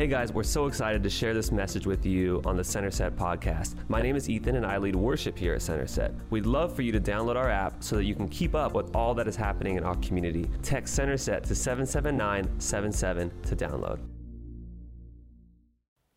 [0.00, 3.16] Hey guys, we're so excited to share this message with you on the Center Set
[3.16, 3.74] podcast.
[3.90, 6.14] My name is Ethan and I lead worship here at Center Set.
[6.30, 8.96] We'd love for you to download our app so that you can keep up with
[8.96, 10.48] all that is happening in our community.
[10.62, 13.98] Text Center Set to 77977 to download.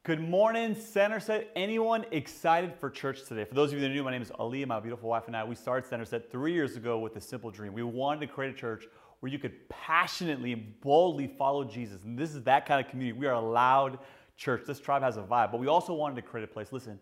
[0.05, 1.51] Good morning, Center Set.
[1.53, 3.43] Anyone excited for church today?
[3.43, 5.35] For those of you that are new, my name is Ali, my beautiful wife and
[5.35, 5.43] I.
[5.43, 7.73] We started Center Set three years ago with a simple dream.
[7.73, 8.85] We wanted to create a church
[9.23, 12.03] where you could passionately and boldly follow Jesus.
[12.03, 13.17] And this is that kind of community.
[13.17, 13.99] We are a loud
[14.35, 14.63] church.
[14.67, 16.99] This tribe has a vibe, but we also wanted to create a place, listen,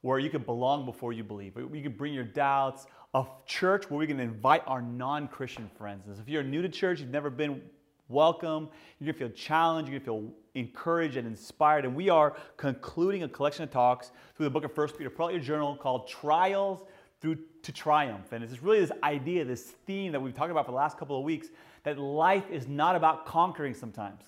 [0.00, 1.58] where you can belong before you believe.
[1.58, 6.06] You can bring your doubts, a church where we can invite our non Christian friends.
[6.06, 7.60] And if you're new to church, you've never been
[8.08, 11.84] welcome, you're gonna feel challenged, you're gonna feel encouraged and inspired.
[11.84, 15.10] And we are concluding a collection of talks through the book of First Peter.
[15.10, 16.80] Pull out your journal called Trials
[17.20, 18.32] through to triumph.
[18.32, 21.18] And it's really this idea, this theme that we've talked about for the last couple
[21.18, 21.48] of weeks
[21.82, 24.22] that life is not about conquering sometimes.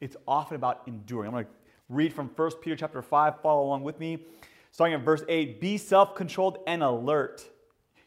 [0.00, 1.28] It's often about enduring.
[1.28, 1.50] I'm going to
[1.88, 3.40] read from 1 Peter chapter 5.
[3.42, 4.24] Follow along with me.
[4.72, 7.44] Starting at verse 8 Be self controlled and alert.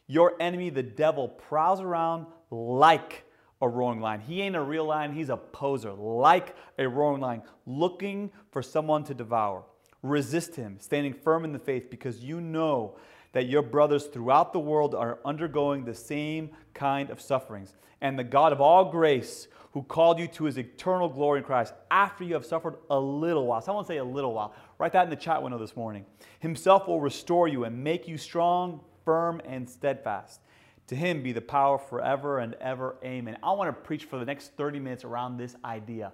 [0.06, 3.24] Your enemy, the devil, prowls around like
[3.60, 4.20] a roaring lion.
[4.20, 9.04] He ain't a real lion, he's a poser, like a roaring lion, looking for someone
[9.04, 9.64] to devour.
[10.02, 12.96] Resist him, standing firm in the faith, because you know
[13.34, 17.74] that your brothers throughout the world are undergoing the same kind of sufferings.
[18.00, 21.74] And the God of all grace, who called you to his eternal glory in Christ
[21.90, 23.60] after you have suffered a little while.
[23.60, 24.54] Someone say a little while.
[24.78, 26.06] Write that in the chat window this morning.
[26.38, 30.40] Himself will restore you and make you strong, firm, and steadfast.
[30.86, 32.96] To him be the power forever and ever.
[33.04, 33.36] Amen.
[33.42, 36.12] I want to preach for the next 30 minutes around this idea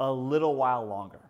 [0.00, 1.20] a little while longer.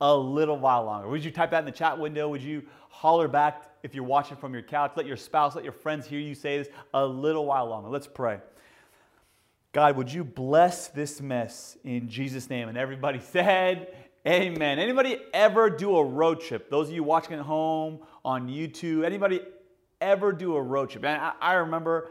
[0.00, 1.08] A little while longer.
[1.08, 2.28] Would you type that in the chat window?
[2.28, 2.64] Would you
[2.94, 4.92] holler back if you're watching from your couch.
[4.96, 7.90] Let your spouse, let your friends hear you say this a little while longer.
[7.90, 8.38] Let's pray.
[9.72, 12.68] God, would you bless this mess in Jesus' name?
[12.68, 13.94] And everybody said,
[14.26, 14.78] Amen.
[14.78, 16.70] Anybody ever do a road trip?
[16.70, 19.42] Those of you watching at home on YouTube, anybody
[20.00, 21.04] ever do a road trip?
[21.04, 22.10] And I, I remember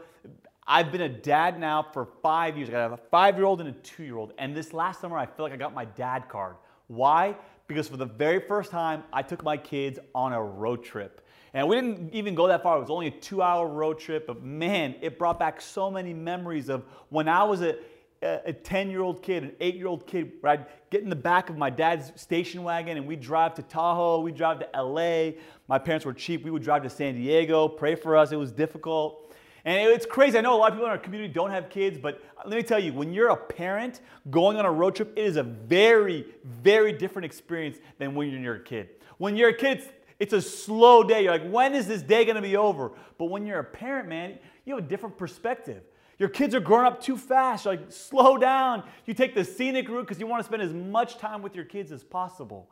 [0.64, 2.68] I've been a dad now for five years.
[2.68, 4.32] I have a five year old and a two year old.
[4.38, 6.54] And this last summer, I feel like I got my dad card.
[6.86, 7.34] Why?
[7.66, 11.22] Because for the very first time, I took my kids on a road trip.
[11.54, 12.76] And we didn't even go that far.
[12.76, 16.12] It was only a two hour road trip, but man, it brought back so many
[16.12, 17.78] memories of when I was a,
[18.22, 21.48] a 10 year old kid, an eight year old kid, I'd get in the back
[21.50, 25.38] of my dad's station wagon and we'd drive to Tahoe, we'd drive to LA.
[25.68, 26.44] My parents were cheap.
[26.44, 28.32] We would drive to San Diego, pray for us.
[28.32, 29.33] It was difficult.
[29.64, 30.36] And it's crazy.
[30.36, 32.62] I know a lot of people in our community don't have kids, but let me
[32.62, 36.26] tell you, when you're a parent going on a road trip, it is a very,
[36.44, 38.90] very different experience than when you're a kid.
[39.16, 39.88] When you're a kid,
[40.18, 41.22] it's a slow day.
[41.22, 42.92] You're like, when is this day going to be over?
[43.16, 45.82] But when you're a parent, man, you have a different perspective.
[46.18, 47.64] Your kids are growing up too fast.
[47.64, 48.84] You're like, slow down.
[49.06, 51.64] You take the scenic route because you want to spend as much time with your
[51.64, 52.70] kids as possible.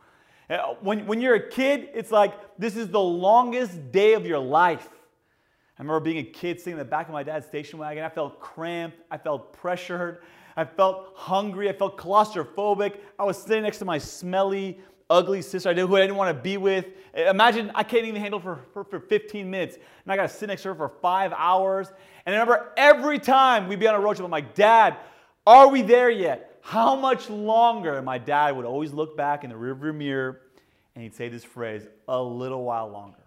[0.49, 4.39] Uh, when, when you're a kid, it's like this is the longest day of your
[4.39, 4.89] life.
[5.79, 8.05] I remember being a kid sitting in the back of my dad's station wagon.
[8.05, 8.99] I felt cramped.
[9.11, 10.21] I felt pressured.
[10.55, 11.69] I felt hungry.
[11.71, 12.99] I felt claustrophobic.
[13.19, 14.79] I was sitting next to my smelly,
[15.09, 16.87] ugly sister I did, who I didn't want to be with.
[17.15, 19.77] Imagine I can't even handle for, for, for 15 minutes.
[19.77, 21.91] And I got to sit next to her for five hours.
[22.27, 24.97] And I remember every time we'd be on a road trip, I'm like, Dad,
[25.47, 26.59] are we there yet?
[26.61, 27.97] How much longer?
[27.97, 30.43] And my dad would always look back in the rearview mirror
[30.95, 33.22] and he'd say this phrase, a little while longer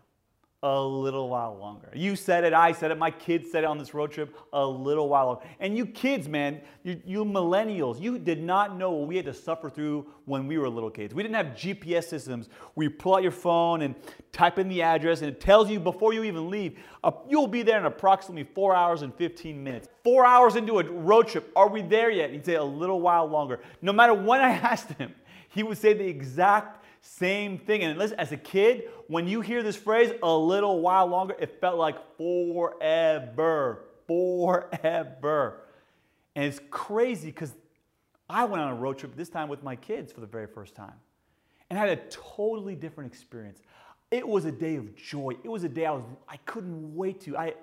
[0.66, 1.92] a little while longer.
[1.94, 4.66] You said it, I said it, my kids said it on this road trip a
[4.66, 5.46] little while longer.
[5.60, 9.34] And you kids, man, you, you, millennials, you did not know what we had to
[9.34, 11.14] suffer through when we were little kids.
[11.14, 13.94] We didn't have GPS systems where you pull out your phone and
[14.32, 17.62] type in the address and it tells you before you even leave, uh, you'll be
[17.62, 19.88] there in approximately four hours and 15 minutes.
[20.04, 22.32] Four hours into a road trip, are we there yet?
[22.32, 23.60] He'd say a little while longer.
[23.84, 25.14] No matter when I asked him,
[25.50, 27.84] he would say the exact same thing.
[27.84, 31.60] And listen, as a kid, when you hear this phrase, a little while longer, it
[31.62, 35.62] felt like forever, forever.
[36.36, 37.54] And it's crazy because
[38.30, 40.76] I went on a road trip this time with my kids for the very first
[40.76, 40.96] time
[41.70, 43.62] and I had a totally different experience.
[44.12, 45.34] It was a day of joy.
[45.44, 47.38] It was a day I was I couldn't wait to.
[47.38, 47.54] I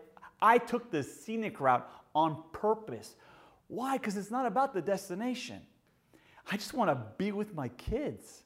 [0.41, 3.15] I took the scenic route on purpose.
[3.69, 3.97] Why?
[3.97, 5.61] Because it's not about the destination.
[6.51, 8.43] I just want to be with my kids.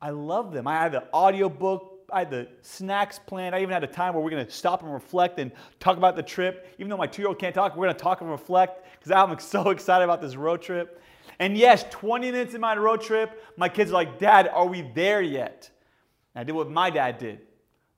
[0.00, 0.66] I love them.
[0.66, 3.54] I had the audiobook, I had the snacks planned.
[3.54, 5.50] I even had a time where we're going to stop and reflect and
[5.80, 6.74] talk about the trip.
[6.78, 9.10] Even though my two year old can't talk, we're going to talk and reflect because
[9.10, 11.02] I'm so excited about this road trip.
[11.38, 14.82] And yes, 20 minutes in my road trip, my kids are like, Dad, are we
[14.94, 15.70] there yet?
[16.34, 17.40] And I did what my dad did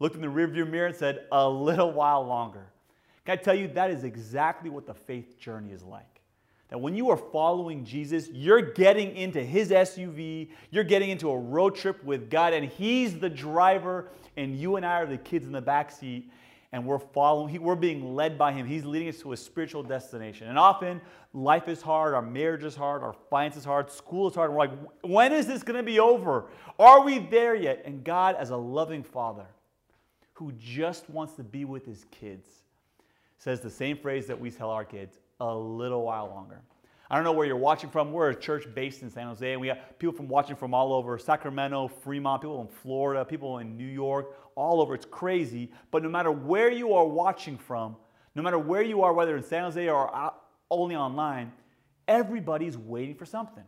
[0.00, 2.66] looked in the rearview mirror and said, A little while longer.
[3.24, 6.17] Can I tell you, that is exactly what the faith journey is like.
[6.68, 11.38] That when you are following Jesus, you're getting into his SUV, you're getting into a
[11.38, 15.46] road trip with God, and he's the driver, and you and I are the kids
[15.46, 16.30] in the back seat,
[16.72, 18.66] and we're following, we're being led by him.
[18.66, 20.48] He's leading us to a spiritual destination.
[20.48, 21.00] And often,
[21.32, 24.50] life is hard, our marriage is hard, our finances is hard, school is hard.
[24.50, 24.72] We're like,
[25.02, 26.46] when is this to be over?
[26.78, 27.82] Are we there yet?
[27.86, 29.46] And God, as a loving father
[30.34, 32.46] who just wants to be with his kids,
[33.38, 36.60] says the same phrase that we tell our kids a little while longer.
[37.10, 38.12] I don't know where you're watching from.
[38.12, 40.92] We're a church based in San Jose, and we have people from watching from all
[40.92, 44.94] over Sacramento, Fremont, people in Florida, people in New York, all over.
[44.94, 45.70] It's crazy.
[45.90, 47.96] But no matter where you are watching from,
[48.34, 50.32] no matter where you are, whether in San Jose or
[50.70, 51.52] only online,
[52.06, 53.64] everybody's waiting for something.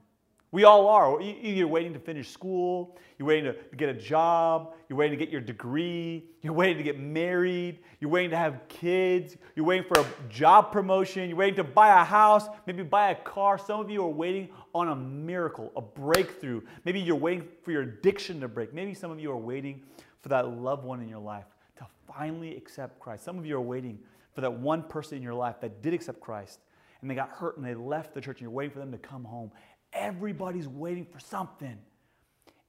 [0.53, 1.21] We all are.
[1.23, 5.31] You're waiting to finish school, you're waiting to get a job, you're waiting to get
[5.31, 10.01] your degree, you're waiting to get married, you're waiting to have kids, you're waiting for
[10.01, 13.59] a job promotion, you're waiting to buy a house, maybe buy a car.
[13.59, 16.63] Some of you are waiting on a miracle, a breakthrough.
[16.85, 18.75] Maybe you're waiting for your addiction to break.
[18.75, 19.83] Maybe some of you are waiting
[20.21, 21.47] for that loved one in your life
[21.79, 23.23] to finally accept Christ.
[23.25, 24.01] Some of you are waiting
[24.35, 26.59] for that one person in your life that did accept Christ
[27.01, 28.99] and they got hurt and they left the church and you're waiting for them to
[28.99, 29.51] come home.
[29.93, 31.79] Everybody's waiting for something.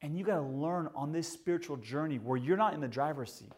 [0.00, 3.32] And you got to learn on this spiritual journey where you're not in the driver's
[3.32, 3.52] seat.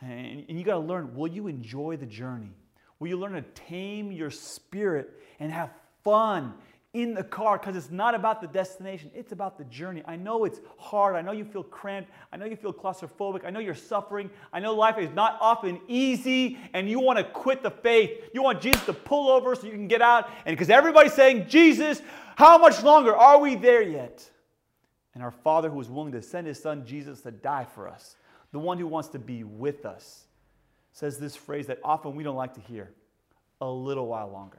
[0.00, 2.52] And, and you got to learn will you enjoy the journey?
[2.98, 5.10] Will you learn to tame your spirit
[5.40, 5.70] and have
[6.04, 6.54] fun
[6.94, 10.02] in the car because it's not about the destination, it's about the journey.
[10.06, 11.16] I know it's hard.
[11.16, 12.10] I know you feel cramped.
[12.32, 13.44] I know you feel claustrophobic.
[13.44, 14.30] I know you're suffering.
[14.52, 18.30] I know life is not often easy and you want to quit the faith.
[18.32, 20.30] You want Jesus to pull over so you can get out.
[20.46, 22.00] And because everybody's saying, Jesus,
[22.36, 23.14] how much longer?
[23.14, 24.24] Are we there yet?
[25.14, 28.16] And our Father, who is willing to send his Son Jesus to die for us,
[28.52, 30.24] the one who wants to be with us,
[30.92, 32.90] says this phrase that often we don't like to hear
[33.60, 34.58] a little while longer.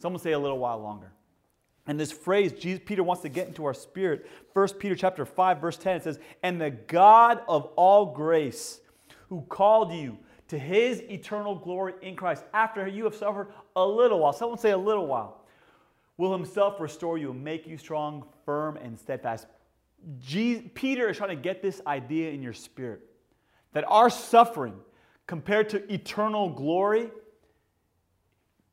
[0.00, 1.12] Someone say a little while longer.
[1.88, 4.28] And this phrase, Jesus, Peter wants to get into our spirit.
[4.52, 8.80] 1 Peter chapter 5, verse 10, it says, And the God of all grace,
[9.30, 10.18] who called you
[10.48, 14.72] to his eternal glory in Christ, after you have suffered a little while, someone say
[14.72, 15.46] a little while,
[16.18, 19.46] will himself restore you and make you strong, firm, and steadfast.
[20.20, 23.00] Jesus, Peter is trying to get this idea in your spirit
[23.72, 24.74] that our suffering
[25.26, 27.10] compared to eternal glory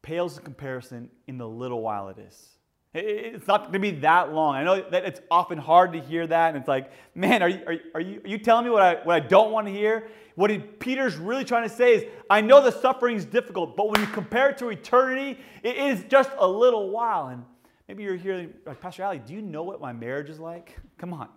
[0.02, 2.55] pales in comparison in the little while it is.
[2.98, 4.56] It's not going to be that long.
[4.56, 7.60] I know that it's often hard to hear that, and it's like, man, are you,
[7.68, 10.08] are, are you, are you telling me what I, what I don't want to hear?
[10.36, 13.90] What he, Peter's really trying to say is, I know the suffering is difficult, but
[13.90, 17.28] when you compare it to eternity, it is just a little while.
[17.28, 17.44] And
[17.90, 20.78] maybe you're here, like, Pastor Ali, do you know what my marriage is like?
[20.98, 21.28] Come on.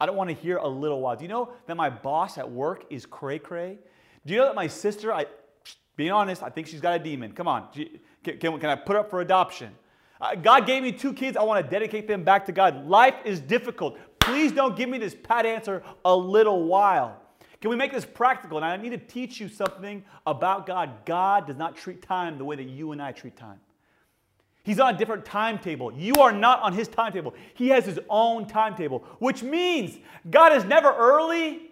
[0.00, 1.16] I don't want to hear a little while.
[1.16, 3.78] Do you know that my boss at work is cray cray?
[4.24, 5.26] Do you know that my sister, I,
[5.96, 7.32] being honest, I think she's got a demon.
[7.32, 7.68] Come on.
[7.72, 9.72] Can, can, can I put up for adoption?
[10.20, 11.36] Uh, God gave me two kids.
[11.36, 12.86] I want to dedicate them back to God.
[12.86, 13.98] Life is difficult.
[14.18, 17.20] Please don't give me this pat answer a little while.
[17.60, 18.58] Can we make this practical?
[18.58, 21.04] And I need to teach you something about God.
[21.04, 23.60] God does not treat time the way that you and I treat time.
[24.62, 25.92] He's on a different timetable.
[25.92, 27.34] You are not on his timetable.
[27.54, 29.98] He has his own timetable, which means
[30.30, 31.70] God is never early.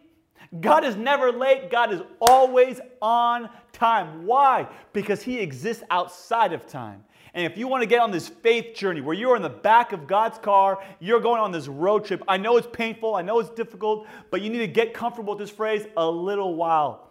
[0.60, 1.70] God is never late.
[1.70, 4.25] God is always on time.
[4.25, 4.69] Why?
[4.92, 7.04] Because he exists outside of time.
[7.36, 9.92] And if you want to get on this faith journey where you're in the back
[9.92, 12.22] of God's car, you're going on this road trip.
[12.26, 15.46] I know it's painful, I know it's difficult, but you need to get comfortable with
[15.46, 17.11] this phrase a little while.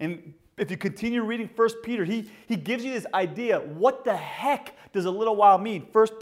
[0.00, 3.60] And if you continue reading First Peter, he, he gives you this idea.
[3.60, 5.86] What the heck does a little while mean?
[5.92, 6.14] First,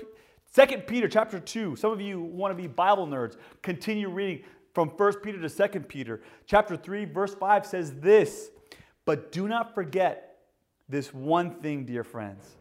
[0.50, 1.76] Second Peter chapter 2.
[1.76, 3.36] Some of you want to be Bible nerds.
[3.62, 6.22] Continue reading from First Peter to Second Peter.
[6.46, 8.50] Chapter 3, verse 5 says this,
[9.04, 10.38] but do not forget
[10.88, 12.56] this one thing, dear friends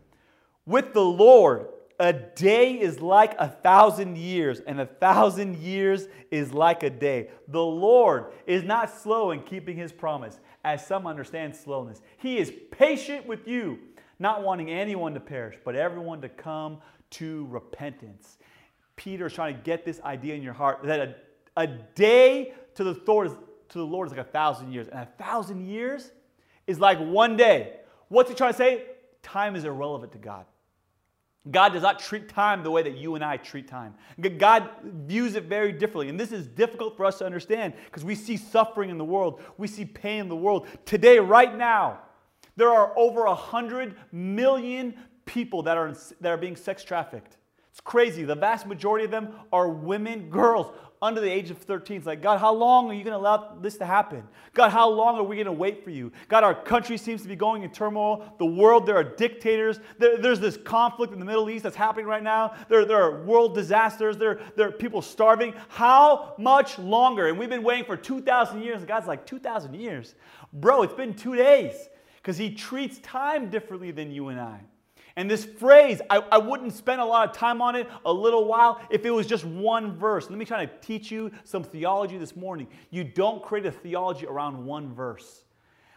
[0.65, 1.67] with the Lord,
[1.99, 7.29] a day is like a thousand years, and a thousand years is like a day.
[7.49, 12.01] The Lord is not slow in keeping his promise, as some understand slowness.
[12.17, 13.79] He is patient with you,
[14.19, 16.79] not wanting anyone to perish, but everyone to come
[17.11, 18.37] to repentance.
[18.95, 21.15] Peter is trying to get this idea in your heart that a,
[21.57, 23.33] a day to the, Lord is,
[23.69, 26.11] to the Lord is like a thousand years, and a thousand years
[26.67, 27.77] is like one day.
[28.07, 28.85] What's he trying to say?
[29.21, 30.45] Time is irrelevant to God.
[31.51, 33.95] God does not treat time the way that you and I treat time.
[34.37, 36.07] God views it very differently.
[36.07, 39.41] And this is difficult for us to understand because we see suffering in the world,
[39.57, 40.67] we see pain in the world.
[40.85, 41.99] Today, right now,
[42.55, 44.95] there are over 100 million
[45.25, 47.37] people that are, that are being sex trafficked.
[47.71, 48.23] It's crazy.
[48.23, 50.73] The vast majority of them are women, girls.
[51.03, 51.97] Under the age of 13.
[51.97, 54.23] It's like, God, how long are you going to allow this to happen?
[54.53, 56.13] God, how long are we going to wait for you?
[56.29, 58.33] God, our country seems to be going in turmoil.
[58.39, 59.81] The world, there are dictators.
[59.99, 62.53] There, there's this conflict in the Middle East that's happening right now.
[62.69, 64.15] There, there are world disasters.
[64.17, 65.53] There, there are people starving.
[65.67, 67.27] How much longer?
[67.27, 68.77] And we've been waiting for 2,000 years.
[68.79, 70.15] And God's like, 2,000 years?
[70.53, 71.75] Bro, it's been two days
[72.17, 74.61] because He treats time differently than you and I.
[75.15, 78.45] And this phrase, I, I wouldn't spend a lot of time on it, a little
[78.45, 80.29] while, if it was just one verse.
[80.29, 82.67] Let me try to teach you some theology this morning.
[82.89, 85.43] You don't create a theology around one verse.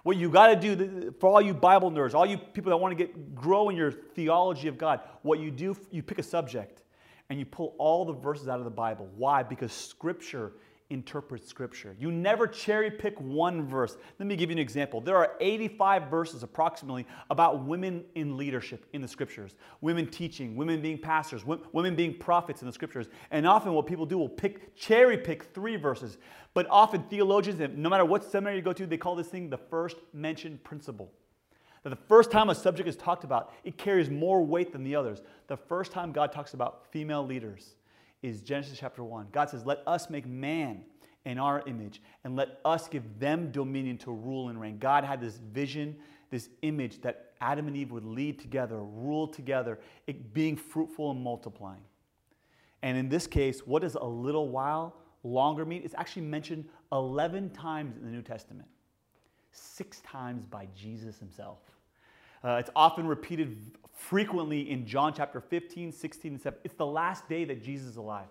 [0.02, 2.96] What you got to do for all you Bible nerds, all you people that want
[2.96, 6.82] to get grow in your theology of God, what you do, you pick a subject
[7.28, 9.08] and you pull all the verses out of the Bible.
[9.16, 9.42] Why?
[9.42, 10.52] Because Scripture
[10.90, 11.96] interpret Scripture.
[11.98, 13.96] You never cherry pick one verse.
[14.18, 15.00] Let me give you an example.
[15.00, 20.80] There are 85 verses approximately about women in leadership in the Scriptures, women teaching, women
[20.80, 23.08] being pastors, women being prophets in the Scriptures.
[23.30, 26.18] And often what people do will pick cherry pick three verses.
[26.54, 29.58] But often theologians, no matter what seminary you go to, they call this thing the
[29.58, 31.12] first mentioned principle.
[31.82, 34.96] That the first time a subject is talked about, it carries more weight than the
[34.96, 35.22] others.
[35.46, 37.75] The first time God talks about female leaders,
[38.26, 39.28] is Genesis chapter 1.
[39.30, 40.84] God says, Let us make man
[41.24, 44.78] in our image and let us give them dominion to rule and reign.
[44.78, 45.96] God had this vision,
[46.30, 49.78] this image that Adam and Eve would lead together, rule together,
[50.32, 51.82] being fruitful and multiplying.
[52.82, 55.82] And in this case, what does a little while longer mean?
[55.84, 58.68] It's actually mentioned 11 times in the New Testament,
[59.52, 61.58] six times by Jesus himself.
[62.46, 63.56] Uh, it's often repeated
[63.92, 66.60] frequently in John chapter 15, 16, and 17.
[66.64, 68.28] It's the last day that Jesus is alive.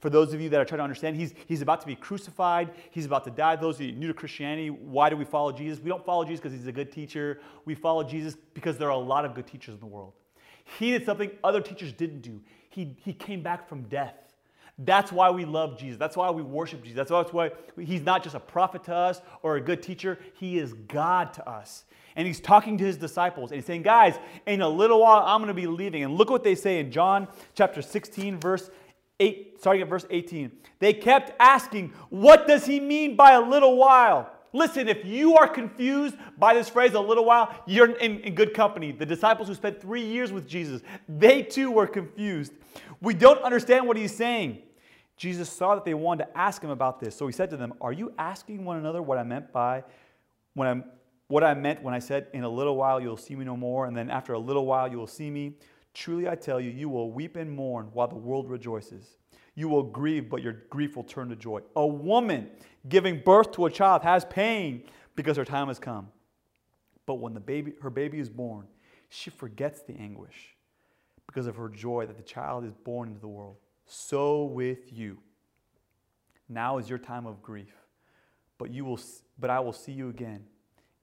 [0.00, 2.70] For those of you that are trying to understand, he's, he's about to be crucified.
[2.90, 3.54] He's about to die.
[3.54, 5.78] Those of you new to Christianity, why do we follow Jesus?
[5.78, 7.38] We don't follow Jesus because he's a good teacher.
[7.64, 10.14] We follow Jesus because there are a lot of good teachers in the world.
[10.64, 12.40] He did something other teachers didn't do.
[12.68, 14.31] He, he came back from death.
[14.78, 15.98] That's why we love Jesus.
[15.98, 17.08] That's why we worship Jesus.
[17.08, 20.18] That's why he's not just a prophet to us or a good teacher.
[20.34, 21.84] He is God to us.
[22.16, 25.40] And he's talking to his disciples and he's saying, Guys, in a little while I'm
[25.40, 26.04] going to be leaving.
[26.04, 28.70] And look what they say in John chapter 16, verse
[29.20, 30.50] 8, starting at verse 18.
[30.78, 34.30] They kept asking, What does he mean by a little while?
[34.52, 38.52] Listen, if you are confused by this phrase, a little while, you're in, in, good
[38.52, 38.92] company.
[38.92, 42.52] The disciples who spent three years with Jesus, they too were confused.
[43.00, 44.58] We don't understand what he's saying.
[45.16, 47.16] Jesus saw that they wanted to ask him about this.
[47.16, 49.84] So he said to them, Are you asking one another what I meant by
[50.54, 50.84] when I'm
[51.28, 53.86] what I meant when I said, In a little while you'll see me no more,
[53.86, 55.54] and then after a little while you will see me.
[55.94, 59.16] Truly I tell you, you will weep and mourn while the world rejoices.
[59.54, 61.60] You will grieve, but your grief will turn to joy.
[61.76, 62.48] A woman
[62.88, 66.08] giving birth to a child has pain because her time has come.
[67.04, 68.66] But when the baby, her baby is born,
[69.08, 70.56] she forgets the anguish
[71.26, 73.56] because of her joy that the child is born into the world.
[73.86, 75.18] So with you.
[76.48, 77.74] Now is your time of grief,
[78.58, 79.00] but you will
[79.38, 80.44] but I will see you again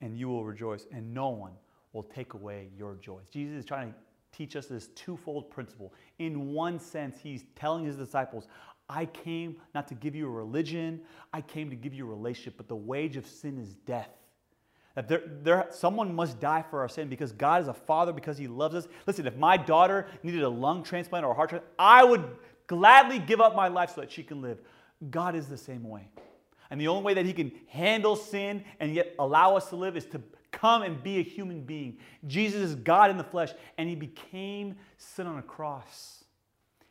[0.00, 1.52] and you will rejoice, and no one
[1.92, 3.20] will take away your joy.
[3.30, 3.98] Jesus is trying to
[4.32, 5.92] teach us this twofold principle.
[6.18, 8.46] In one sense, he's telling his disciples,
[8.88, 11.00] I came not to give you a religion,
[11.32, 14.10] I came to give you a relationship, but the wage of sin is death.
[14.96, 18.36] That there, there, someone must die for our sin because God is a father, because
[18.36, 18.88] he loves us.
[19.06, 22.24] Listen, if my daughter needed a lung transplant or a heart transplant, I would
[22.66, 24.58] gladly give up my life so that she can live.
[25.10, 26.08] God is the same way.
[26.70, 29.96] And the only way that He can handle sin and yet allow us to live
[29.96, 30.20] is to
[30.52, 31.98] come and be a human being.
[32.26, 36.24] Jesus is God in the flesh, and He became sin on a cross.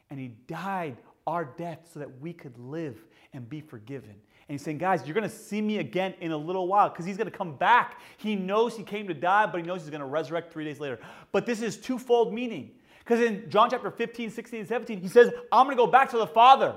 [0.09, 0.97] And He died
[1.27, 2.97] our death so that we could live
[3.33, 4.15] and be forgiven.
[4.49, 7.05] And he's saying, guys, you're going to see me again in a little while because
[7.05, 8.01] he's going to come back.
[8.17, 10.79] He knows he came to die, but he knows he's going to resurrect three days
[10.79, 10.97] later.
[11.31, 12.71] But this is twofold meaning.
[12.97, 16.09] Because in John chapter 15, 16, and 17, he says, I'm going to go back
[16.11, 16.75] to the Father.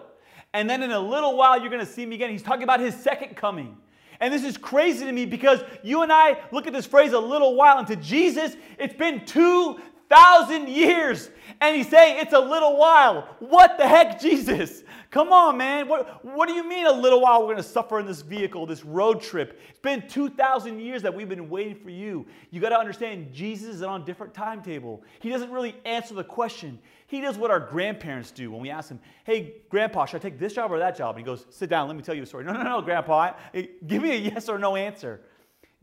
[0.53, 2.29] And then in a little while, you're going to see me again.
[2.29, 3.79] He's talking about his second coming.
[4.23, 7.19] And this is crazy to me because you and I look at this phrase a
[7.19, 11.29] little while, and to Jesus, it's been 2,000 years.
[11.61, 13.37] And he's saying it's a little while.
[13.41, 14.85] What the heck, Jesus?
[15.11, 15.89] Come on, man.
[15.89, 18.65] What, what do you mean a little while we're going to suffer in this vehicle,
[18.65, 19.61] this road trip?
[19.69, 22.25] It's been 2,000 years that we've been waiting for you.
[22.53, 25.03] You got to understand, Jesus is on a different timetable.
[25.19, 26.79] He doesn't really answer the question.
[27.13, 30.39] He does what our grandparents do when we ask him, Hey, grandpa, should I take
[30.39, 31.15] this job or that job?
[31.15, 32.43] And he goes, Sit down, let me tell you a story.
[32.43, 33.35] No, no, no, grandpa.
[33.53, 35.21] Eh, give me a yes or no answer.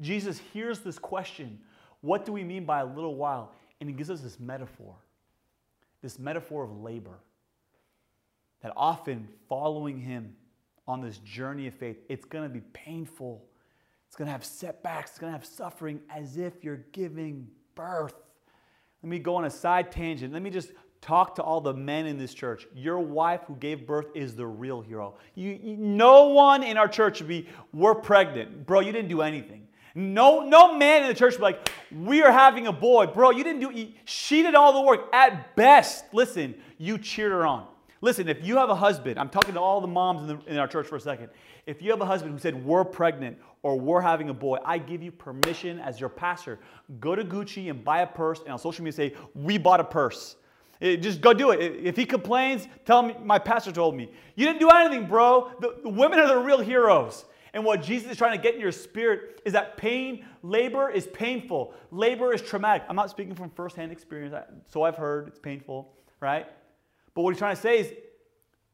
[0.01, 1.59] Jesus hears this question
[2.01, 3.53] What do we mean by a little while?
[3.79, 4.95] And he gives us this metaphor,
[6.01, 7.19] this metaphor of labor
[8.63, 10.35] that often following Him
[10.87, 13.45] on this journey of faith, it's going to be painful.
[14.07, 15.11] It's going to have setbacks.
[15.11, 18.15] It's going to have suffering as if you're giving birth.
[19.03, 20.33] Let me go on a side tangent.
[20.33, 20.71] Let me just
[21.01, 22.67] talk to all the men in this church.
[22.75, 25.15] Your wife who gave birth is the real hero.
[25.35, 28.65] You, you, no one in our church would be, we're pregnant.
[28.65, 29.67] Bro, you didn't do anything.
[29.95, 33.07] No, no man in the church would be like, we are having a boy.
[33.07, 35.09] Bro, you didn't do, she did all the work.
[35.13, 37.67] At best, listen, you cheered her on.
[38.01, 40.57] Listen, if you have a husband, I'm talking to all the moms in, the, in,
[40.57, 41.29] our church for a second.
[41.65, 44.77] If you have a husband who said, We're pregnant or we're having a boy, I
[44.77, 46.59] give you permission as your pastor.
[47.01, 49.83] Go to Gucci and buy a purse and on social media say, We bought a
[49.83, 50.37] purse.
[50.79, 51.59] It, just go do it.
[51.83, 54.09] If he complains, tell him my pastor told me.
[54.35, 55.51] You didn't do anything, bro.
[55.59, 57.25] The, the women are the real heroes.
[57.53, 61.07] And what Jesus is trying to get in your spirit is that pain, labor is
[61.07, 61.73] painful.
[61.91, 62.83] Labor is traumatic.
[62.87, 64.35] I'm not speaking from firsthand experience,
[64.67, 66.45] so I've heard it's painful, right?
[67.13, 67.93] But what he's trying to say is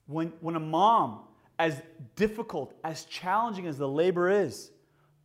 [0.07, 1.21] when, when a mom,
[1.57, 1.81] as
[2.15, 4.71] difficult, as challenging as the labor is,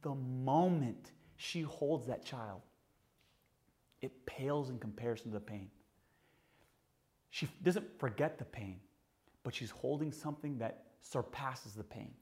[0.02, 2.62] the moment she holds that child,
[4.00, 5.70] it pales in comparison to the pain.
[7.30, 8.80] She doesn't forget the pain,
[9.44, 12.12] but she's holding something that surpasses the pain,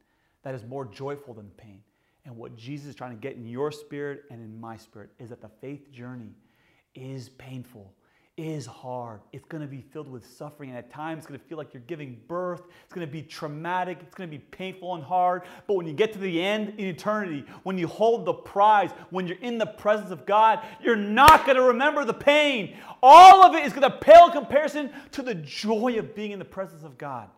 [0.42, 1.82] that is more joyful than the pain.
[2.24, 5.30] And what Jesus is trying to get in your spirit and in my spirit is
[5.30, 6.34] that the faith journey
[6.94, 7.94] is painful
[8.38, 9.20] is hard.
[9.32, 11.74] It's going to be filled with suffering, and at times it's going to feel like
[11.74, 12.62] you're giving birth.
[12.84, 13.98] It's going to be traumatic.
[14.00, 15.42] It's going to be painful and hard.
[15.66, 19.26] But when you get to the end in eternity, when you hold the prize, when
[19.26, 22.76] you're in the presence of God, you're not going to remember the pain.
[23.02, 26.44] All of it is going to pale comparison to the joy of being in the
[26.44, 27.28] presence of God.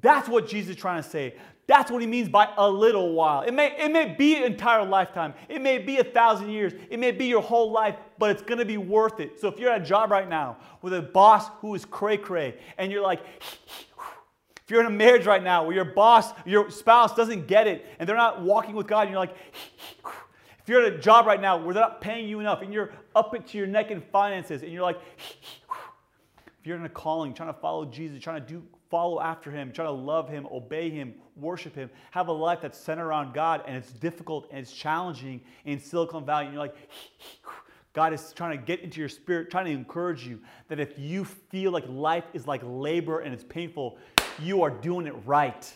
[0.00, 1.34] That's what Jesus is trying to say.
[1.66, 3.42] That's what he means by a little while.
[3.42, 5.32] It may, it may be an entire lifetime.
[5.48, 6.72] It may be a thousand years.
[6.90, 9.40] It may be your whole life, but it's going to be worth it.
[9.40, 12.58] So if you're at a job right now with a boss who is cray cray
[12.78, 13.20] and you're like,
[14.64, 17.86] if you're in a marriage right now where your boss, your spouse doesn't get it
[17.98, 19.36] and they're not walking with God and you're like,
[20.04, 22.92] if you're at a job right now where they're not paying you enough and you're
[23.14, 25.00] up to your neck in finances and you're like,
[26.60, 29.72] if you're in a calling, trying to follow Jesus, trying to do follow after him,
[29.72, 33.64] try to love him, obey him, worship him, have a life that's centered around God
[33.66, 36.44] and it's difficult and it's challenging in Silicon Valley.
[36.44, 36.76] And you're like,
[37.94, 41.24] God is trying to get into your spirit, trying to encourage you that if you
[41.24, 43.96] feel like life is like labor and it's painful,
[44.38, 45.72] you are doing it right.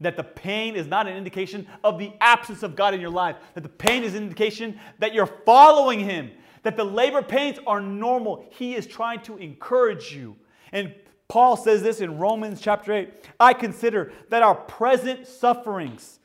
[0.00, 3.36] That the pain is not an indication of the absence of God in your life,
[3.54, 6.32] that the pain is an indication that you're following Him,
[6.64, 8.44] that the labor pains are normal.
[8.50, 10.36] He is trying to encourage you.
[10.72, 10.94] And
[11.30, 16.18] Paul says this in Romans chapter 8 I consider that our present sufferings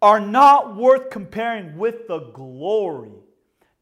[0.00, 3.12] are not worth comparing with the glory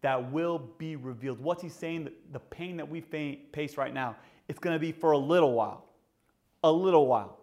[0.03, 1.39] that will be revealed.
[1.39, 2.09] What's he saying?
[2.33, 4.17] The pain that we face right now,
[4.49, 5.85] it's going to be for a little while.
[6.65, 7.39] A little while.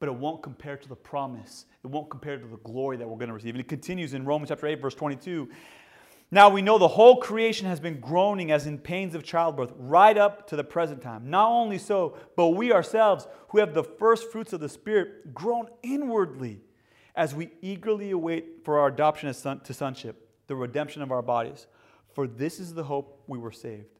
[0.00, 1.66] But it won't compare to the promise.
[1.84, 3.54] It won't compare to the glory that we're going to receive.
[3.54, 5.48] And it continues in Romans chapter 8, verse 22.
[6.34, 10.16] Now we know the whole creation has been groaning as in pains of childbirth right
[10.16, 11.28] up to the present time.
[11.28, 15.68] Not only so, but we ourselves, who have the first fruits of the Spirit, groan
[15.82, 16.62] inwardly
[17.14, 21.66] as we eagerly await for our adoption to sonship, the redemption of our bodies.
[22.14, 23.98] For this is the hope we were saved.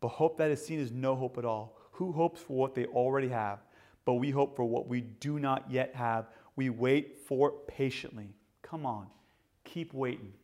[0.00, 1.78] But hope that is seen is no hope at all.
[1.92, 3.60] Who hopes for what they already have?
[4.04, 6.26] But we hope for what we do not yet have.
[6.54, 8.34] We wait for it patiently.
[8.60, 9.06] Come on,
[9.64, 10.34] keep waiting.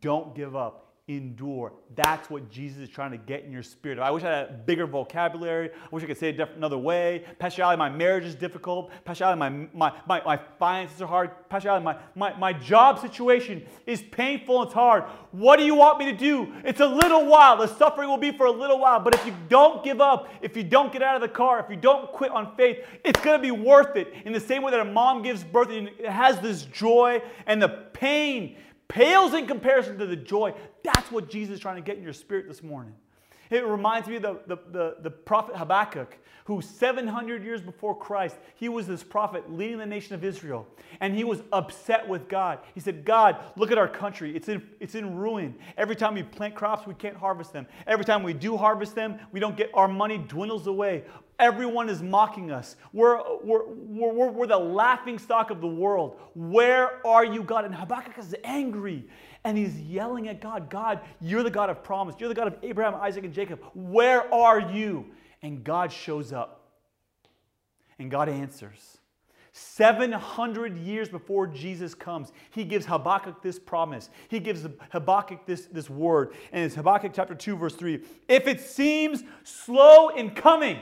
[0.00, 0.88] Don't give up.
[1.08, 1.72] Endure.
[1.96, 3.98] That's what Jesus is trying to get in your spirit.
[3.98, 5.68] I wish I had a bigger vocabulary.
[5.68, 7.24] I wish I could say it another way.
[7.40, 8.92] Pastor Ali, my marriage is difficult.
[9.04, 11.32] Pastor Ali, my, my, my, my finances are hard.
[11.48, 14.62] Pastor Ali, my, my, my job situation is painful.
[14.62, 15.02] It's hard.
[15.32, 16.52] What do you want me to do?
[16.64, 17.56] It's a little while.
[17.56, 19.00] The suffering will be for a little while.
[19.00, 21.68] But if you don't give up, if you don't get out of the car, if
[21.68, 24.14] you don't quit on faith, it's going to be worth it.
[24.24, 27.60] In the same way that a mom gives birth and it has this joy and
[27.60, 28.56] the pain
[28.92, 30.52] pales in comparison to the joy.
[30.84, 32.94] That's what Jesus is trying to get in your spirit this morning.
[33.50, 38.36] It reminds me of the, the, the, the, prophet Habakkuk, who 700 years before Christ,
[38.54, 40.66] he was this prophet leading the nation of Israel.
[41.00, 42.60] And he was upset with God.
[42.74, 44.34] He said, God, look at our country.
[44.34, 45.54] It's in, it's in ruin.
[45.76, 47.66] Every time we plant crops, we can't harvest them.
[47.86, 51.04] Every time we do harvest them, we don't get our money dwindles away.
[51.42, 52.76] Everyone is mocking us.
[52.92, 56.20] We're, we're, we're, we're, the laughing stock of the world.
[56.36, 57.64] Where are you, God?
[57.64, 59.08] And Habakkuk is angry
[59.42, 62.14] and he's yelling at God God, you're the God of promise.
[62.20, 63.60] You're the God of Abraham, Isaac, and Jacob.
[63.74, 65.06] Where are you?
[65.42, 66.68] And God shows up
[67.98, 68.98] and God answers.
[69.50, 74.10] 700 years before Jesus comes, he gives Habakkuk this promise.
[74.28, 76.34] He gives Habakkuk this, this word.
[76.52, 78.00] And it's Habakkuk chapter 2, verse 3.
[78.28, 80.78] If it seems slow in coming,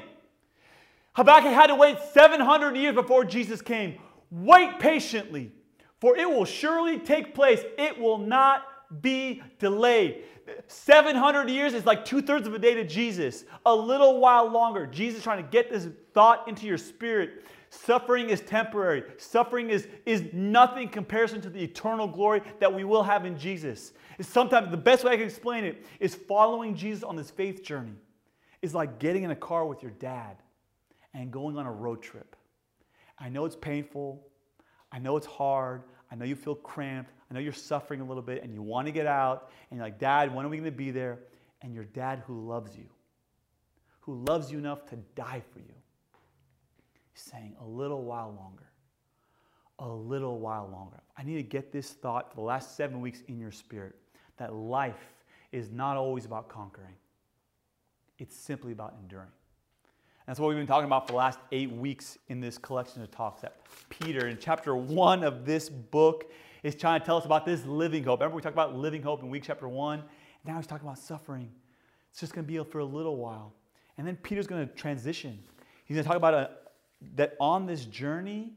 [1.14, 3.98] Habakkuk had to wait 700 years before Jesus came.
[4.30, 5.52] Wait patiently,
[6.00, 7.60] for it will surely take place.
[7.78, 8.64] It will not
[9.02, 10.24] be delayed.
[10.66, 13.44] 700 years is like two thirds of a day to Jesus.
[13.66, 14.86] A little while longer.
[14.86, 17.44] Jesus trying to get this thought into your spirit.
[17.70, 19.04] Suffering is temporary.
[19.16, 23.92] Suffering is, is nothing comparison to the eternal glory that we will have in Jesus.
[24.18, 27.62] It's sometimes the best way I can explain it is following Jesus on this faith
[27.62, 27.94] journey
[28.60, 30.36] is like getting in a car with your dad
[31.14, 32.36] and going on a road trip.
[33.18, 34.26] I know it's painful.
[34.92, 35.82] I know it's hard.
[36.10, 37.12] I know you feel cramped.
[37.30, 39.50] I know you're suffering a little bit and you want to get out.
[39.70, 41.18] And you're like, Dad, when are we going to be there?
[41.62, 42.86] And your dad who loves you,
[44.00, 45.74] who loves you enough to die for you,
[47.12, 48.64] he's saying, a little while longer.
[49.78, 51.00] A little while longer.
[51.16, 53.94] I need to get this thought for the last seven weeks in your spirit
[54.36, 55.12] that life
[55.52, 56.94] is not always about conquering,
[58.18, 59.28] it's simply about enduring.
[60.30, 63.10] That's what we've been talking about for the last eight weeks in this collection of
[63.10, 63.42] talks.
[63.42, 66.30] That Peter, in chapter one of this book,
[66.62, 68.20] is trying to tell us about this living hope.
[68.20, 70.04] Remember, we talked about living hope in week chapter one?
[70.44, 71.50] Now he's talking about suffering.
[72.12, 73.54] It's just going to be for a little while.
[73.98, 75.36] And then Peter's going to transition.
[75.84, 76.50] He's going to talk about a,
[77.16, 78.52] that on this journey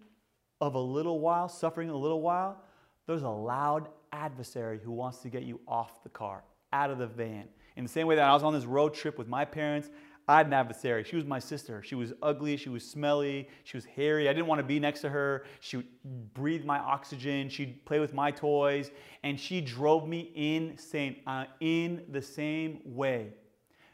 [0.61, 2.61] of a little while, suffering a little while,
[3.07, 7.07] there's a loud adversary who wants to get you off the car, out of the
[7.07, 7.45] van.
[7.75, 9.89] In the same way that I was on this road trip with my parents,
[10.27, 11.03] I had an adversary.
[11.03, 11.83] She was my sister.
[11.83, 12.55] She was ugly.
[12.55, 13.49] She was smelly.
[13.65, 14.29] She was hairy.
[14.29, 15.43] I didn't want to be next to her.
[15.59, 17.49] She would breathe my oxygen.
[17.49, 18.91] She'd play with my toys.
[19.23, 21.17] And she drove me insane.
[21.27, 23.33] Uh, in the same way,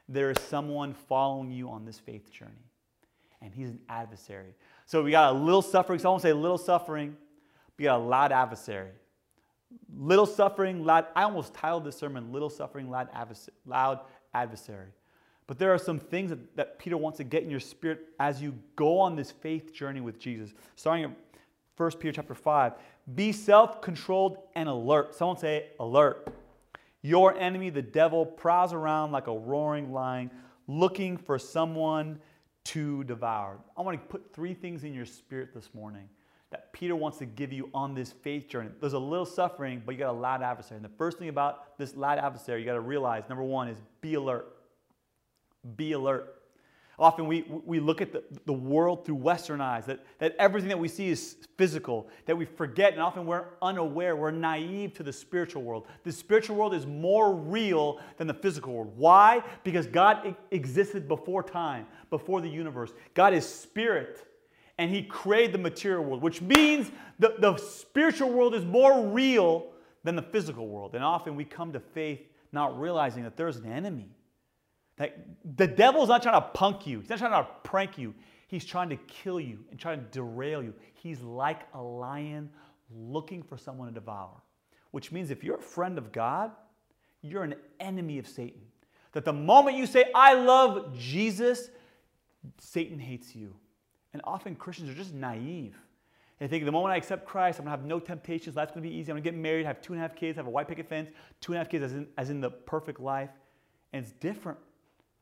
[0.07, 2.51] there is someone following you on this faith journey.
[3.41, 4.53] And he's an adversary.
[4.85, 5.99] So we got a little suffering.
[5.99, 7.17] Someone say little suffering.
[7.77, 8.91] We got a loud adversary.
[9.95, 11.07] Little suffering, loud.
[11.15, 13.07] I almost titled this sermon, Little Suffering, Loud
[14.33, 14.89] Adversary.
[15.49, 18.39] But there are some things that, that Peter wants to get in your spirit as
[18.39, 20.53] you go on this faith journey with Jesus.
[20.75, 21.11] Starting at
[21.75, 22.73] 1 Peter chapter 5.
[23.15, 25.15] Be self-controlled and alert.
[25.15, 26.31] Someone say alert.
[27.01, 30.29] Your enemy, the devil, prowls around like a roaring lion,
[30.67, 32.19] looking for someone
[32.65, 33.57] to devour.
[33.75, 36.09] I want to put three things in your spirit this morning
[36.51, 38.69] that Peter wants to give you on this faith journey.
[38.79, 40.75] There's a little suffering, but you got a loud adversary.
[40.75, 43.79] And the first thing about this loud adversary you got to realize number one is
[44.01, 44.57] be alert.
[45.75, 46.39] Be alert.
[46.99, 50.77] Often we, we look at the, the world through Western eyes, that, that everything that
[50.77, 55.13] we see is physical, that we forget, and often we're unaware, we're naive to the
[55.13, 55.87] spiritual world.
[56.03, 58.91] The spiritual world is more real than the physical world.
[58.97, 59.41] Why?
[59.63, 62.91] Because God existed before time, before the universe.
[63.13, 64.27] God is spirit,
[64.77, 69.67] and He created the material world, which means the, the spiritual world is more real
[70.03, 70.95] than the physical world.
[70.95, 72.19] And often we come to faith
[72.51, 74.09] not realizing that there's an enemy
[74.99, 75.17] like
[75.55, 76.99] the devil's not trying to punk you.
[76.99, 78.13] He's not trying to prank you.
[78.47, 80.73] He's trying to kill you and trying to derail you.
[80.93, 82.49] He's like a lion
[82.93, 84.41] looking for someone to devour.
[84.91, 86.51] Which means if you're a friend of God,
[87.21, 88.61] you're an enemy of Satan.
[89.13, 91.69] That the moment you say, I love Jesus,
[92.59, 93.55] Satan hates you.
[94.13, 95.75] And often Christians are just naive.
[96.39, 98.93] They think the moment I accept Christ, I'm gonna have no temptations, life's gonna be
[98.93, 100.87] easy, I'm gonna get married, have two and a half kids, have a white picket
[100.87, 101.09] fence,
[101.41, 103.29] two and a half kids as in, as in the perfect life.
[103.91, 104.57] And it's different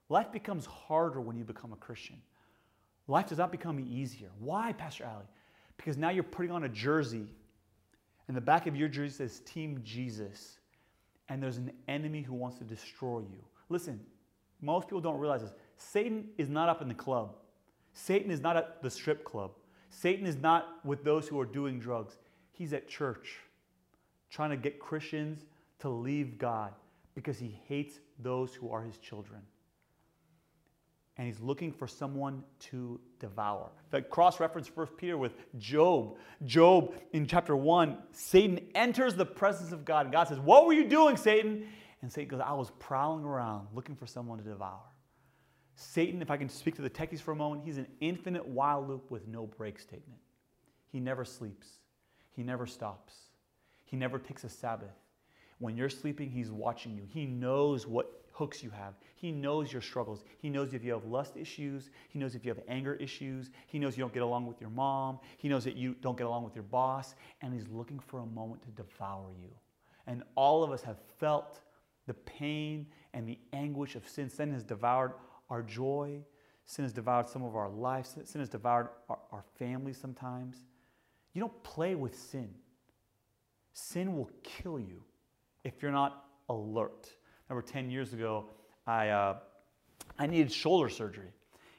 [0.10, 2.22] Life becomes harder when you become a Christian.
[3.08, 4.30] Life does not become easier.
[4.39, 5.26] Why, Pastor Ali?
[5.76, 7.28] Because now you're putting on a jersey,
[8.28, 10.60] and the back of your jersey says Team Jesus,
[11.30, 13.43] and there's an enemy who wants to destroy you.
[13.70, 14.00] Listen,
[14.62, 15.54] most people don't realize this.
[15.78, 17.36] Satan is not up in the club.
[17.93, 19.52] Satan is not at the strip club.
[19.89, 22.17] Satan is not with those who are doing drugs.
[22.52, 23.38] He's at church
[24.30, 25.46] trying to get Christians
[25.80, 26.74] to leave God
[27.15, 29.41] because he hates those who are his children
[31.17, 33.71] and he's looking for someone to devour.
[33.89, 36.17] That cross reference First Peter with Job.
[36.45, 40.73] Job in chapter 1, Satan enters the presence of God, and God says, What were
[40.73, 41.67] you doing, Satan?
[42.01, 44.84] And Satan goes, I was prowling around looking for someone to devour.
[45.75, 48.86] Satan, if I can speak to the techies for a moment, he's an infinite while
[48.86, 50.19] loop with no break statement.
[50.91, 51.67] He never sleeps,
[52.32, 53.13] he never stops,
[53.84, 54.95] he never takes a Sabbath.
[55.60, 57.03] When you're sleeping, he's watching you.
[57.08, 58.93] He knows what hooks you have.
[59.15, 60.23] He knows your struggles.
[60.38, 61.89] He knows if you have lust issues.
[62.10, 63.50] He knows if you have anger issues.
[63.65, 65.19] He knows you don't get along with your mom.
[65.38, 67.15] He knows that you don't get along with your boss.
[67.41, 69.50] And He's looking for a moment to devour you.
[70.06, 71.62] And all of us have felt
[72.06, 74.30] the pain and the anguish of sin.
[74.30, 75.13] Sin has devoured
[75.50, 76.19] our joy.
[76.67, 78.15] Sin has devoured some of our lives.
[78.23, 80.58] Sin has devoured our, our families sometimes.
[81.34, 82.50] You don't play with sin.
[83.73, 85.04] Sin will kill you
[85.63, 87.16] if you're not alert
[87.49, 88.45] remember 10 years ago,
[88.86, 89.38] I, uh,
[90.19, 91.29] I needed shoulder surgery.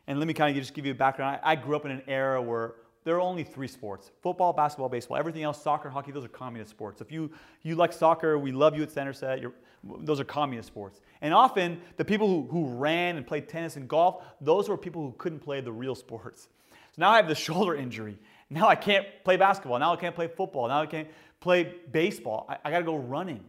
[0.06, 1.40] And let me kind of just give you a background.
[1.42, 4.88] I, I grew up in an era where there are only three sports football, basketball,
[4.88, 5.16] baseball.
[5.16, 7.00] Everything else, soccer, hockey, those are communist sports.
[7.00, 7.30] If you,
[7.62, 9.42] you like soccer, we love you at Center Set.
[9.82, 11.00] Those are communist sports.
[11.20, 15.02] And often, the people who, who ran and played tennis and golf, those were people
[15.02, 16.48] who couldn't play the real sports.
[16.72, 18.18] So now I have the shoulder injury.
[18.50, 19.78] Now I can't play basketball.
[19.78, 20.68] Now I can't play football.
[20.68, 21.08] Now I can't
[21.40, 22.46] play baseball.
[22.48, 23.44] I, I got to go running.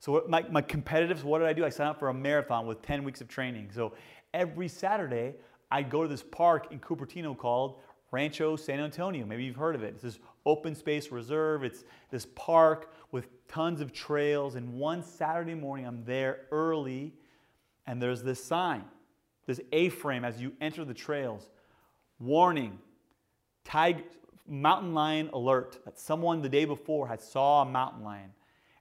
[0.00, 1.64] So my, my competitives, what did I do?
[1.64, 3.70] I signed up for a marathon with 10 weeks of training.
[3.72, 3.92] So
[4.32, 5.34] every Saturday,
[5.70, 9.26] I go to this park in Cupertino called Rancho San Antonio.
[9.26, 9.94] Maybe you've heard of it.
[9.94, 11.62] It's this open space reserve.
[11.62, 14.54] It's this park with tons of trails.
[14.54, 17.12] And one Saturday morning, I'm there early,
[17.86, 18.84] and there's this sign,
[19.46, 21.50] this A-frame as you enter the trails.
[22.18, 22.78] Warning,
[23.64, 24.02] tiger,
[24.48, 25.78] mountain lion alert.
[25.84, 28.30] That someone the day before had saw a mountain lion.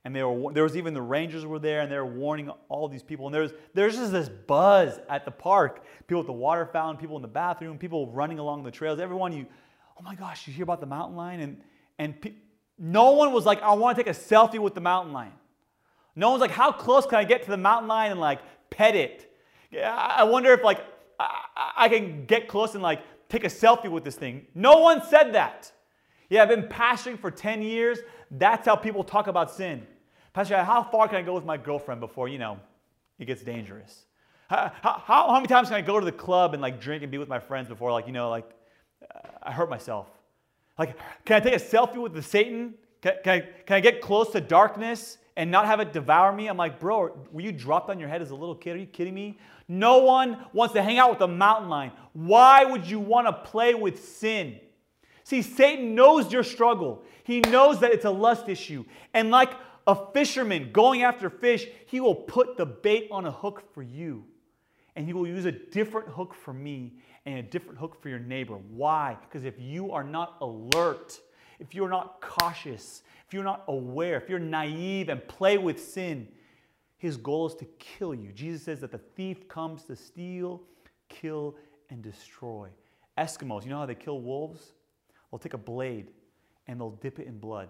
[0.10, 2.88] And they were, there was even the rangers were there and they were warning all
[2.88, 3.28] these people.
[3.28, 5.84] And there's, there's just this buzz at the park.
[6.08, 9.00] People at the water fountain, people in the bathroom, people running along the trails.
[9.00, 9.46] Everyone, you,
[10.00, 11.42] oh my gosh, you hear about the mountain lion?
[11.42, 11.62] And,
[12.00, 12.34] and pe-
[12.80, 15.34] no one was like, I want to take a selfie with the mountain lion.
[16.16, 18.40] No one's like, how close can I get to the mountain lion and like
[18.72, 19.32] pet it?
[19.80, 20.84] I wonder if like
[21.20, 21.44] I,
[21.78, 24.48] I can get close and like take a selfie with this thing.
[24.56, 25.72] No one said that.
[26.32, 28.00] Yeah, I've been pastoring for 10 years.
[28.32, 29.86] That's how people talk about sin.
[30.40, 32.62] Pastor, how far can I go with my girlfriend before, you know,
[33.20, 34.06] it gets dangerous?
[34.48, 37.12] How, how, how many times can I go to the club and like drink and
[37.12, 38.50] be with my friends before, like, you know, like
[39.04, 40.08] uh, I hurt myself?
[40.78, 42.76] Like, can I take a selfie with the Satan?
[43.02, 46.48] Can, can, I, can I get close to darkness and not have it devour me?
[46.48, 48.78] I'm like, bro, were you dropped on your head as a little kid?
[48.78, 49.40] Are you kidding me?
[49.68, 51.92] No one wants to hang out with a mountain lion.
[52.14, 54.58] Why would you want to play with sin?
[55.26, 57.04] See, Satan knows your struggle.
[57.26, 58.86] He knows that it's a lust issue.
[59.14, 59.52] And like
[59.90, 64.24] a fisherman going after fish, he will put the bait on a hook for you.
[64.96, 66.94] And he will use a different hook for me
[67.26, 68.54] and a different hook for your neighbor.
[68.70, 69.18] Why?
[69.20, 71.20] Because if you are not alert,
[71.60, 76.28] if you're not cautious, if you're not aware, if you're naive and play with sin,
[77.00, 78.32] his goal is to kill you.
[78.32, 80.62] Jesus says that the thief comes to steal,
[81.08, 81.56] kill,
[81.90, 82.70] and destroy.
[83.18, 84.74] Eskimos, you know how they kill wolves?
[85.32, 86.12] They'll take a blade
[86.68, 87.70] and they'll dip it in blood.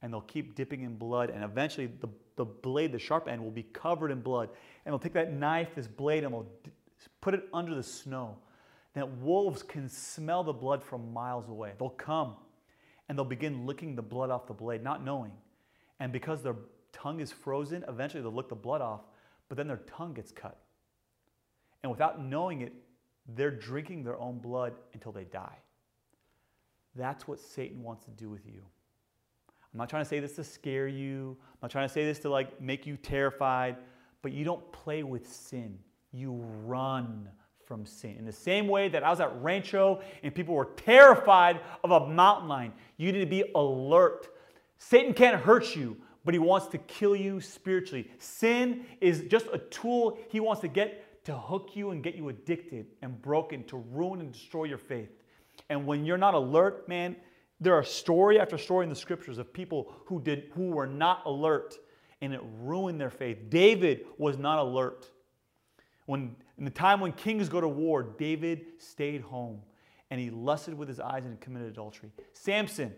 [0.00, 3.50] And they'll keep dipping in blood, and eventually the, the blade, the sharp end, will
[3.50, 4.48] be covered in blood.
[4.84, 6.46] And they'll take that knife, this blade, and they'll
[7.20, 8.36] put it under the snow.
[8.94, 11.72] That wolves can smell the blood from miles away.
[11.78, 12.34] They'll come
[13.08, 15.32] and they'll begin licking the blood off the blade, not knowing.
[16.00, 16.56] And because their
[16.92, 19.00] tongue is frozen, eventually they'll lick the blood off,
[19.48, 20.58] but then their tongue gets cut.
[21.82, 22.72] And without knowing it,
[23.34, 25.56] they're drinking their own blood until they die.
[26.94, 28.62] That's what Satan wants to do with you.
[29.72, 31.36] I'm not trying to say this to scare you.
[31.40, 33.76] I'm not trying to say this to like make you terrified,
[34.22, 35.78] but you don't play with sin.
[36.12, 36.32] You
[36.64, 37.28] run
[37.66, 38.16] from sin.
[38.18, 42.06] In the same way that I was at Rancho and people were terrified of a
[42.06, 44.28] mountain lion, you need to be alert.
[44.78, 48.10] Satan can't hurt you, but he wants to kill you spiritually.
[48.18, 52.30] Sin is just a tool he wants to get to hook you and get you
[52.30, 55.10] addicted and broken, to ruin and destroy your faith.
[55.68, 57.16] And when you're not alert, man,
[57.60, 61.22] there are story after story in the scriptures of people who did who were not
[61.26, 61.76] alert
[62.20, 63.48] and it ruined their faith.
[63.48, 65.10] David was not alert.
[66.06, 69.60] When in the time when kings go to war, David stayed home
[70.10, 72.10] and he lusted with his eyes and committed adultery.
[72.32, 72.94] Samson,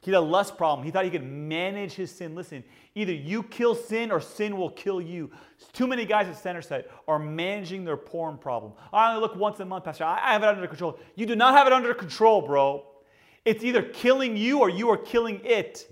[0.00, 0.84] he had a lust problem.
[0.84, 2.34] He thought he could manage his sin.
[2.34, 2.62] Listen,
[2.94, 5.30] either you kill sin or sin will kill you.
[5.72, 8.72] Too many guys at Center Set are managing their porn problem.
[8.92, 10.04] I only look once a month, Pastor.
[10.04, 10.98] I have it under control.
[11.14, 12.84] You do not have it under control, bro.
[13.44, 15.90] It's either killing you or you are killing it.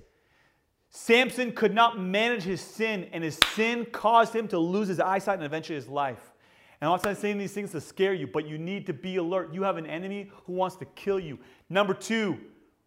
[0.91, 5.37] Samson could not manage his sin, and his sin caused him to lose his eyesight
[5.37, 6.33] and eventually his life.
[6.81, 9.55] And I'm not saying these things to scare you, but you need to be alert.
[9.55, 11.39] You have an enemy who wants to kill you.
[11.71, 12.39] Number two,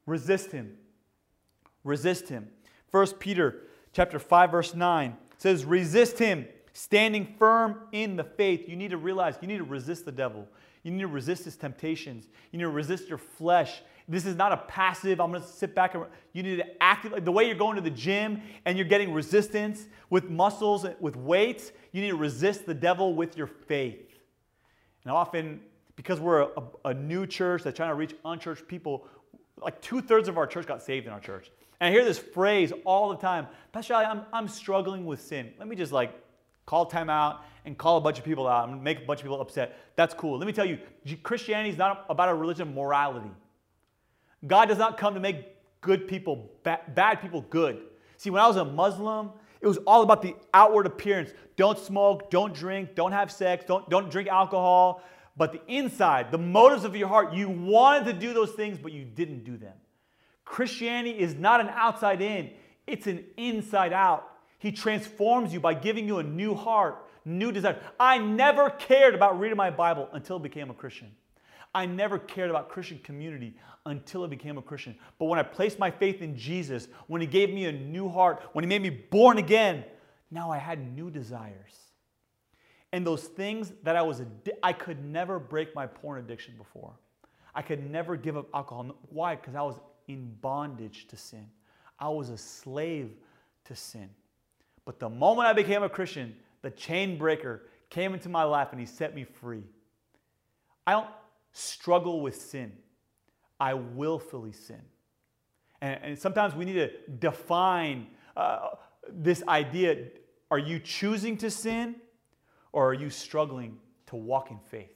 [0.05, 0.77] resist him
[1.85, 2.49] resist him.
[2.91, 3.61] 1 Peter
[3.93, 8.67] chapter 5 verse 9 says resist him standing firm in the faith.
[8.67, 10.45] You need to realize you need to resist the devil.
[10.83, 12.27] You need to resist his temptations.
[12.51, 13.81] You need to resist your flesh.
[14.07, 17.31] This is not a passive, I'm to sit back and you need to actively, the
[17.31, 22.01] way you're going to the gym and you're getting resistance with muscles, with weights, you
[22.01, 24.15] need to resist the devil with your faith.
[25.03, 25.61] And often,
[25.95, 29.07] because we're a, a new church that's trying to reach unchurched people,
[29.57, 31.49] like two thirds of our church got saved in our church.
[31.79, 35.51] And I hear this phrase all the time Pastor Ali, I'm, I'm struggling with sin.
[35.57, 36.13] Let me just like
[36.65, 39.23] call time out and call a bunch of people out and make a bunch of
[39.23, 39.77] people upset.
[39.95, 40.37] That's cool.
[40.37, 40.79] Let me tell you,
[41.23, 43.31] Christianity is not about a religion of morality.
[44.47, 45.45] God does not come to make
[45.81, 47.81] good people, bad people good.
[48.17, 49.31] See, when I was a Muslim,
[49.61, 51.31] it was all about the outward appearance.
[51.55, 55.03] Don't smoke, don't drink, don't have sex, don't, don't drink alcohol.
[55.37, 58.91] But the inside, the motives of your heart, you wanted to do those things, but
[58.91, 59.73] you didn't do them.
[60.45, 62.51] Christianity is not an outside in,
[62.87, 64.29] it's an inside out.
[64.59, 67.77] He transforms you by giving you a new heart, new desire.
[67.99, 71.11] I never cared about reading my Bible until I became a Christian.
[71.75, 73.53] I never cared about Christian community
[73.85, 74.95] until I became a Christian.
[75.19, 78.41] But when I placed my faith in Jesus, when He gave me a new heart,
[78.53, 79.83] when He made me born again,
[80.31, 81.77] now I had new desires.
[82.93, 84.21] And those things that I was,
[84.63, 86.93] I could never break my porn addiction before.
[87.53, 88.95] I could never give up alcohol.
[89.09, 89.35] Why?
[89.35, 91.45] Because I was in bondage to sin.
[91.99, 93.11] I was a slave
[93.65, 94.09] to sin.
[94.85, 98.79] But the moment I became a Christian, the chain breaker came into my life and
[98.79, 99.63] he set me free.
[100.87, 101.07] I don't
[101.55, 102.73] struggle with sin,
[103.59, 104.81] I willfully sin.
[105.81, 108.69] And, and sometimes we need to define uh,
[109.09, 110.07] this idea
[110.51, 111.95] are you choosing to sin
[112.71, 114.91] or are you struggling to walk in faith?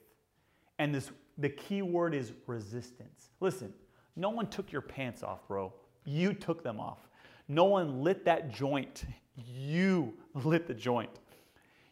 [0.77, 3.29] And this, the key word is resistance.
[3.39, 3.73] Listen,
[4.15, 5.73] no one took your pants off, bro.
[6.05, 6.99] You took them off.
[7.47, 9.05] No one lit that joint.
[9.35, 11.19] You lit the joint.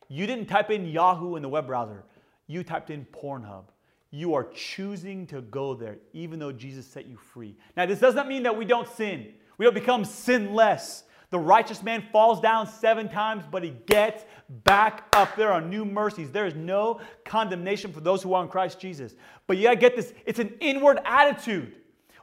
[0.08, 2.04] You didn't type in Yahoo in the web browser.
[2.46, 3.64] You typed in Pornhub.
[4.12, 7.56] You are choosing to go there, even though Jesus set you free.
[7.76, 9.34] Now, this does not mean that we don't sin.
[9.58, 11.04] We don't become sinless.
[11.30, 14.24] The righteous man falls down seven times, but he gets
[14.64, 15.36] back up.
[15.36, 16.32] There are new mercies.
[16.32, 19.14] There is no condemnation for those who are in Christ Jesus.
[19.46, 21.74] But you gotta get this it's an inward attitude.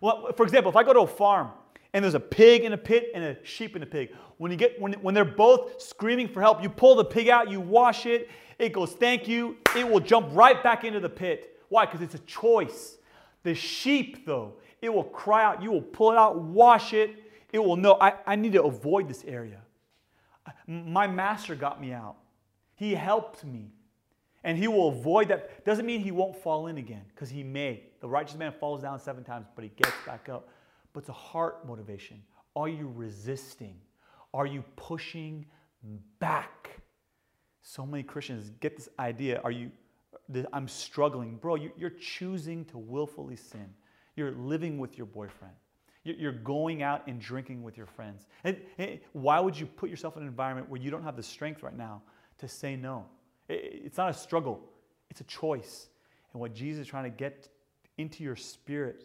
[0.01, 1.51] Well, for example, if I go to a farm
[1.92, 4.57] and there's a pig in a pit and a sheep in a pig, when you
[4.57, 8.07] get when, when they're both screaming for help, you pull the pig out, you wash
[8.07, 11.53] it, it goes, thank you, it will jump right back into the pit.
[11.74, 11.87] Why?
[11.87, 12.98] Because it's a choice.
[13.42, 17.10] The sheep, though, it will cry out, you will pull it out, wash it,
[17.52, 19.60] it will know, I, I need to avoid this area.
[20.46, 22.14] Uh, my master got me out.
[22.76, 23.72] He helped me.
[24.44, 25.64] And he will avoid that.
[25.64, 27.82] Doesn't mean he won't fall in again, because he may.
[28.00, 30.50] The righteous man falls down seven times, but he gets back up.
[30.92, 32.22] But it's a heart motivation.
[32.54, 33.74] Are you resisting?
[34.32, 35.44] Are you pushing
[36.20, 36.78] back?
[37.62, 39.40] So many Christians get this idea.
[39.42, 39.72] Are you,
[40.53, 41.37] I'm struggling.
[41.37, 43.68] Bro, you're choosing to willfully sin.
[44.16, 45.55] You're living with your boyfriend.
[46.05, 48.27] You're going out and drinking with your friends.
[48.44, 48.59] And
[49.12, 51.77] why would you put yourself in an environment where you don't have the strength right
[51.77, 52.03] now
[52.38, 53.07] to say no?
[53.48, 54.62] It's not a struggle,
[55.11, 55.88] it's a choice.
[56.33, 57.48] And what Jesus is trying to get
[57.96, 59.05] into your spirit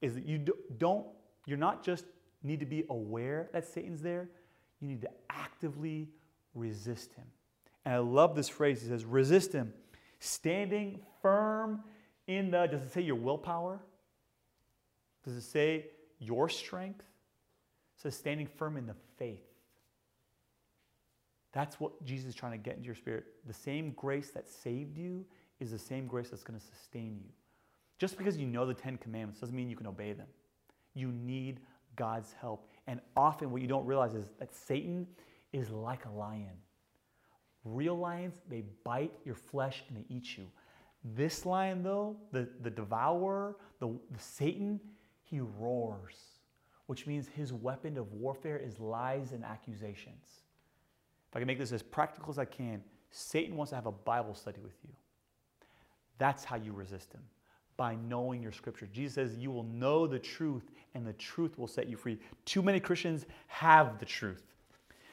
[0.00, 0.44] is that you
[0.78, 1.06] don't,
[1.44, 2.04] you're not just
[2.42, 4.28] need to be aware that Satan's there,
[4.80, 6.08] you need to actively
[6.54, 7.26] resist him.
[7.84, 8.80] And I love this phrase.
[8.80, 9.72] He says, resist him,
[10.20, 11.82] standing firm
[12.26, 13.80] in the, does it say your willpower?
[15.24, 15.86] Does it say
[16.18, 17.00] your strength?
[17.00, 19.42] It says standing firm in the faith.
[21.52, 23.24] That's what Jesus is trying to get into your spirit.
[23.46, 25.24] The same grace that saved you
[25.58, 27.30] is the same grace that's going to sustain you.
[27.98, 30.28] Just because you know the Ten Commandments doesn't mean you can obey them.
[30.94, 31.60] You need
[31.96, 32.68] God's help.
[32.86, 35.06] And often what you don't realize is that Satan
[35.52, 36.56] is like a lion.
[37.64, 40.46] Real lions, they bite your flesh and they eat you.
[41.04, 44.80] This lion, though, the, the devourer, the, the Satan,
[45.22, 46.16] he roars,
[46.86, 50.42] which means his weapon of warfare is lies and accusations.
[51.30, 53.92] If I can make this as practical as I can, Satan wants to have a
[53.92, 54.90] Bible study with you.
[56.18, 57.22] That's how you resist him,
[57.76, 58.88] by knowing your scripture.
[58.92, 62.18] Jesus says, You will know the truth, and the truth will set you free.
[62.44, 64.42] Too many Christians have the truth.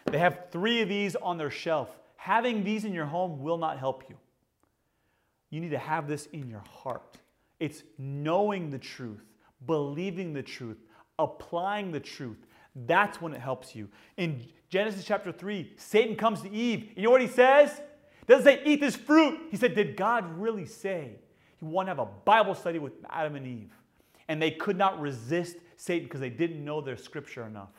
[0.05, 1.89] They have three of these on their shelf.
[2.17, 4.17] Having these in your home will not help you.
[5.49, 7.17] You need to have this in your heart.
[7.59, 9.23] It's knowing the truth,
[9.65, 10.77] believing the truth,
[11.17, 12.45] applying the truth.
[12.85, 13.89] That's when it helps you.
[14.17, 16.91] In Genesis chapter 3, Satan comes to Eve.
[16.95, 17.71] You know what he says?
[18.27, 19.39] He doesn't say, eat this fruit.
[19.49, 21.11] He said, Did God really say
[21.57, 23.73] he wanted to have a Bible study with Adam and Eve?
[24.27, 27.71] And they could not resist Satan because they didn't know their scripture enough.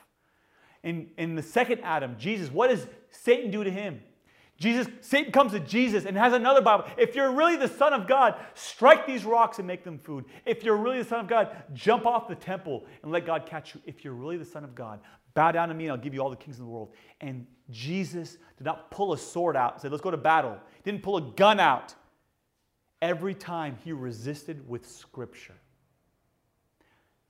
[0.83, 4.01] In, in the second Adam, Jesus, what does Satan do to him?
[4.59, 6.85] Jesus, Satan comes to Jesus and has another Bible.
[6.97, 10.25] If you're really the Son of God, strike these rocks and make them food.
[10.45, 13.75] If you're really the Son of God, jump off the temple and let God catch
[13.75, 13.81] you.
[13.87, 14.99] If you're really the Son of God,
[15.35, 16.93] bow down to me and I'll give you all the kings in the world.
[17.21, 20.59] And Jesus did not pull a sword out and say, let's go to battle.
[20.83, 21.95] He didn't pull a gun out.
[23.01, 25.55] Every time he resisted with Scripture.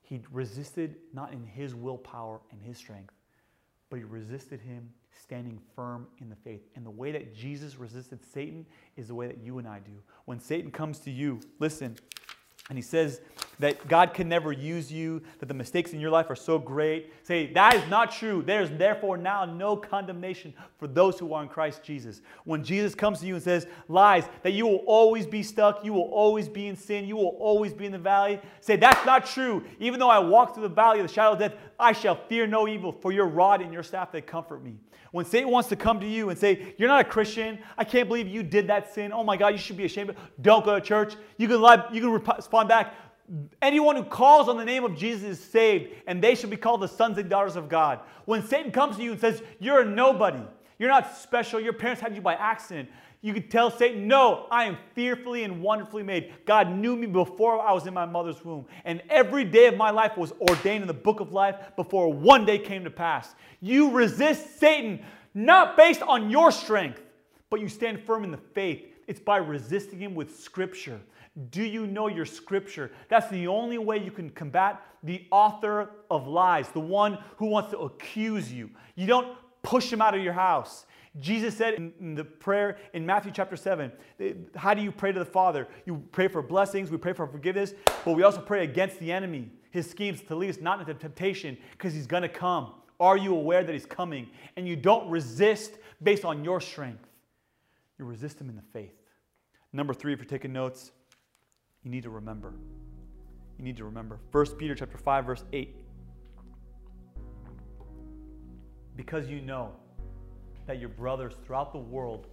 [0.00, 3.12] He resisted not in his willpower and his strength,
[3.90, 4.88] but he resisted him
[5.20, 6.62] standing firm in the faith.
[6.76, 9.92] And the way that Jesus resisted Satan is the way that you and I do.
[10.24, 11.96] When Satan comes to you, listen,
[12.68, 13.20] and he says
[13.58, 17.12] that God can never use you, that the mistakes in your life are so great.
[17.24, 18.42] Say, that is not true.
[18.44, 22.20] There's therefore now no condemnation for those who are in Christ Jesus.
[22.44, 25.92] When Jesus comes to you and says, lies, that you will always be stuck, you
[25.92, 29.26] will always be in sin, you will always be in the valley, say, that's not
[29.26, 29.64] true.
[29.80, 32.46] Even though I walk through the valley of the shadow of death, I shall fear
[32.46, 34.76] no evil, for your rod and your staff, they comfort me.
[35.10, 38.08] When Satan wants to come to you and say, You're not a Christian, I can't
[38.08, 39.12] believe you did that sin.
[39.12, 40.14] Oh my God, you should be ashamed.
[40.42, 41.14] Don't go to church.
[41.38, 42.94] You can, lie, you can respond back,
[43.60, 46.80] Anyone who calls on the name of Jesus is saved, and they shall be called
[46.80, 48.00] the sons and daughters of God.
[48.24, 50.42] When Satan comes to you and says, You're a nobody,
[50.78, 52.88] you're not special, your parents had you by accident,
[53.20, 56.32] you could tell Satan, No, I am fearfully and wonderfully made.
[56.46, 59.90] God knew me before I was in my mother's womb, and every day of my
[59.90, 63.34] life was ordained in the book of life before one day came to pass.
[63.60, 65.04] You resist Satan
[65.34, 67.02] not based on your strength,
[67.50, 68.84] but you stand firm in the faith.
[69.06, 71.00] It's by resisting him with scripture.
[71.50, 72.90] Do you know your scripture?
[73.08, 77.70] That's the only way you can combat the author of lies, the one who wants
[77.70, 78.70] to accuse you.
[78.96, 80.86] You don't push him out of your house.
[81.20, 85.18] Jesus said in, the prayer in Matthew chapter 7, eh, how do you pray to
[85.18, 85.66] the Father?
[85.84, 87.74] You pray for blessings, we pray for forgiveness,
[88.04, 91.56] but we also pray against the enemy, his schemes to lead us not into temptation
[91.72, 92.72] because he's going to come.
[93.00, 94.28] Are you aware that he's coming?
[94.56, 97.06] And you don't resist based on your strength.
[97.98, 98.94] You resist him in the faith.
[99.72, 100.92] Number three, if you're taking notes,
[101.88, 102.52] you need to remember.
[103.56, 104.20] You need to remember.
[104.30, 105.74] 1 Peter chapter 5, verse 8.
[108.94, 109.72] Because you know
[110.66, 112.26] that your brothers throughout the world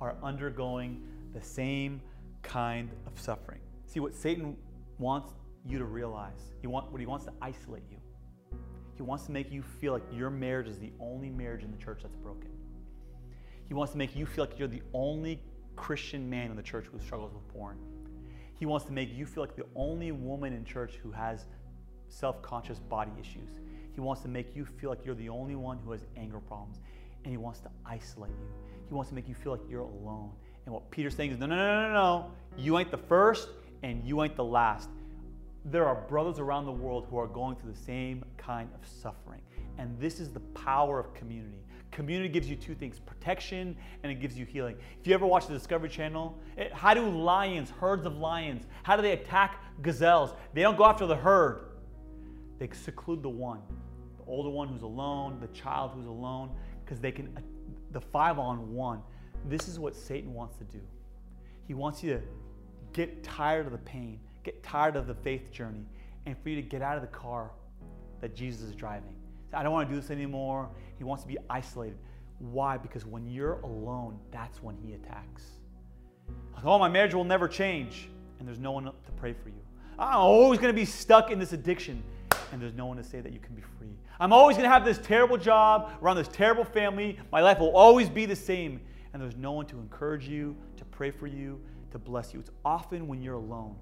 [0.00, 1.02] are undergoing
[1.34, 2.00] the same
[2.40, 3.60] kind of suffering.
[3.84, 4.56] See what Satan
[4.98, 5.34] wants
[5.66, 6.54] you to realize.
[6.62, 7.98] He want, what he wants to isolate you.
[8.94, 11.76] He wants to make you feel like your marriage is the only marriage in the
[11.76, 12.48] church that's broken.
[13.68, 15.38] He wants to make you feel like you're the only
[15.76, 17.76] Christian man in the church who struggles with porn.
[18.62, 21.46] He wants to make you feel like the only woman in church who has
[22.06, 23.48] self conscious body issues.
[23.92, 26.78] He wants to make you feel like you're the only one who has anger problems.
[27.24, 28.46] And he wants to isolate you.
[28.86, 30.30] He wants to make you feel like you're alone.
[30.64, 32.30] And what Peter's saying is no, no, no, no, no.
[32.56, 33.48] You ain't the first
[33.82, 34.88] and you ain't the last.
[35.64, 39.42] There are brothers around the world who are going through the same kind of suffering.
[39.76, 41.64] And this is the power of community.
[41.92, 44.76] Community gives you two things protection and it gives you healing.
[44.98, 48.96] If you ever watch the Discovery Channel, it, how do lions, herds of lions, how
[48.96, 50.34] do they attack gazelles?
[50.54, 51.66] They don't go after the herd,
[52.58, 53.60] they seclude the one,
[54.16, 56.50] the older one who's alone, the child who's alone,
[56.82, 57.36] because they can,
[57.90, 59.02] the five on one.
[59.44, 60.80] This is what Satan wants to do.
[61.68, 62.22] He wants you to
[62.94, 65.84] get tired of the pain, get tired of the faith journey,
[66.24, 67.50] and for you to get out of the car
[68.22, 69.14] that Jesus is driving
[69.52, 70.68] I don't want to do this anymore.
[70.98, 71.98] He wants to be isolated.
[72.38, 72.76] Why?
[72.76, 75.44] Because when you're alone, that's when he attacks.
[76.54, 79.62] Like, oh, my marriage will never change, and there's no one to pray for you.
[79.98, 82.02] I'm always going to be stuck in this addiction,
[82.50, 83.96] and there's no one to say that you can be free.
[84.18, 87.18] I'm always going to have this terrible job, around this terrible family.
[87.30, 88.80] My life will always be the same,
[89.12, 92.40] and there's no one to encourage you, to pray for you, to bless you.
[92.40, 93.76] It's often when you're alone.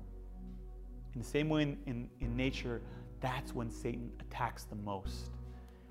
[1.14, 2.82] In the same way in, in, in nature,
[3.20, 5.30] that's when Satan attacks the most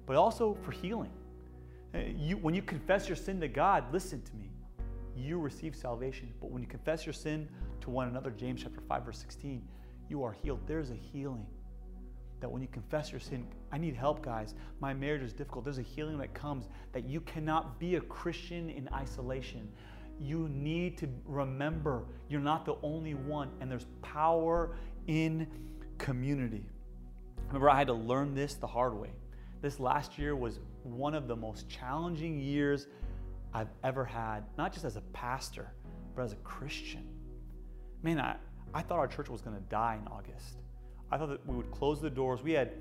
[0.10, 1.12] but also for healing.
[2.18, 4.49] You, when you confess your sin to God, listen to me,
[5.16, 6.34] you receive salvation.
[6.41, 7.47] But when you confess your sin
[7.82, 9.62] to one another, James chapter 5, verse 16,
[10.10, 10.62] you are healed.
[10.66, 11.45] There's a healing.
[12.39, 14.55] That when you confess your sin, I need help, guys.
[14.80, 15.64] My marriage is difficult.
[15.64, 19.70] There's a healing that comes that you cannot be a Christian in isolation.
[20.20, 25.45] You need to remember you're not the only one, and there's power in
[25.99, 26.66] community.
[27.49, 29.12] Remember, I had to learn this the hard way.
[29.62, 32.88] This last year was one of the most challenging years
[33.53, 35.74] I've ever had, not just as a pastor,
[36.16, 37.05] but as a Christian.
[38.01, 38.38] Man, I,
[38.74, 40.62] I thought our church was going to die in August.
[41.12, 42.41] I thought that we would close the doors.
[42.41, 42.74] We had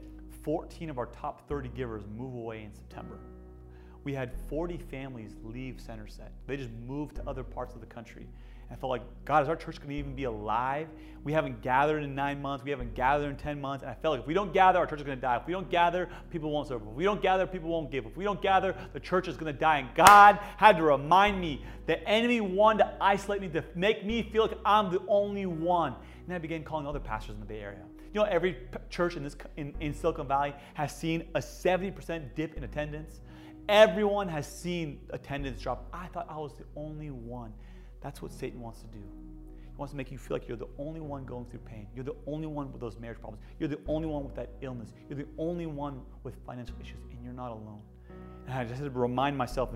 [0.43, 3.19] 14 of our top 30 givers move away in September.
[4.09, 6.31] We had 40 families leave Centerset.
[6.47, 8.27] They just moved to other parts of the country.
[8.71, 10.89] I felt like, God, is our church going to even be alive?
[11.25, 12.65] We haven't gathered in nine months.
[12.65, 13.83] We haven't gathered in 10 months.
[13.83, 15.37] And I felt like if we don't gather, our church is going to die.
[15.37, 16.81] If we don't gather, people won't serve.
[16.81, 18.07] If we don't gather, people won't give.
[18.07, 19.81] If we don't gather, the church is going to die.
[19.81, 24.23] And God had to remind me the enemy wanted to isolate me, to make me
[24.23, 25.95] feel like I'm the only one.
[26.25, 27.85] And I began calling other pastors in the Bay Area.
[28.15, 28.57] You know, every
[28.89, 33.21] church in, this, in, in Silicon Valley has seen a 70% dip in attendance.
[33.69, 35.89] Everyone has seen attendance drop.
[35.93, 37.53] I thought I was the only one.
[38.01, 38.99] That's what Satan wants to do.
[38.99, 41.87] He wants to make you feel like you're the only one going through pain.
[41.95, 43.45] You're the only one with those marriage problems.
[43.59, 44.95] You're the only one with that illness.
[45.09, 47.83] You're the only one with financial issues, and you're not alone.
[48.49, 49.69] And I just had to remind myself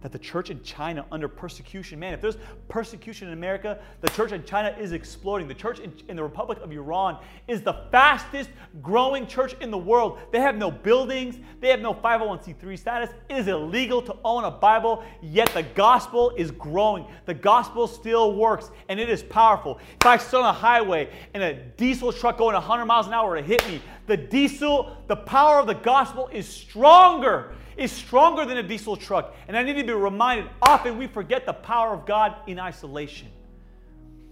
[0.00, 4.32] that the church in China under persecution, man, if there's persecution in America, the church
[4.32, 5.46] in China is exploding.
[5.46, 8.48] The church in, in, the Republic of Iran is the fastest
[8.80, 10.20] growing church in the world.
[10.32, 13.10] They have no buildings, they have no 501c3 status.
[13.28, 17.04] It is illegal to own a Bible, yet the gospel is growing.
[17.26, 19.78] The gospel still works and it is powerful.
[20.00, 23.36] If I stood on a highway and a diesel truck going 100 miles an hour
[23.36, 28.56] to hit me, the diesel, the power of the gospel is stronger is stronger than
[28.58, 29.34] a diesel truck.
[29.48, 33.28] And I need to be reminded often we forget the power of God in isolation.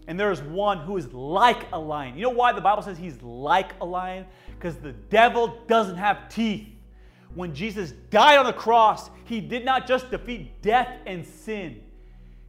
[0.08, 2.16] And there is one who is like a lion.
[2.16, 4.26] You know why the Bible says he's like a lion?
[4.50, 6.66] Because the devil doesn't have teeth.
[7.34, 11.80] When Jesus died on the cross, he did not just defeat death and sin,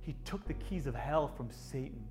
[0.02, 2.04] he took the keys of hell from Satan.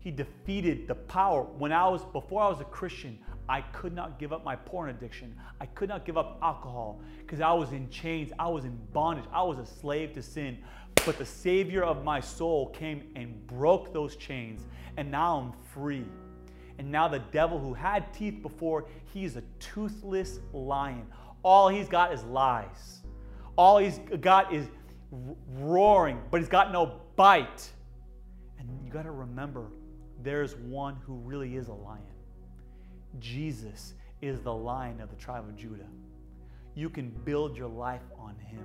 [0.00, 1.42] He defeated the power.
[1.42, 4.90] When I was, before I was a Christian, I could not give up my porn
[4.90, 5.36] addiction.
[5.60, 8.32] I could not give up alcohol because I was in chains.
[8.38, 9.26] I was in bondage.
[9.32, 10.58] I was a slave to sin.
[11.06, 16.04] But the Savior of my soul came and broke those chains, and now I'm free.
[16.78, 21.06] And now the devil who had teeth before, he's a toothless lion.
[21.42, 23.00] All he's got is lies.
[23.56, 24.66] All he's got is
[25.58, 27.70] roaring, but he's got no bite.
[28.58, 29.66] And you got to remember,
[30.22, 32.02] there's one who really is a lion.
[33.18, 35.88] Jesus is the lion of the tribe of Judah.
[36.74, 38.64] You can build your life on him.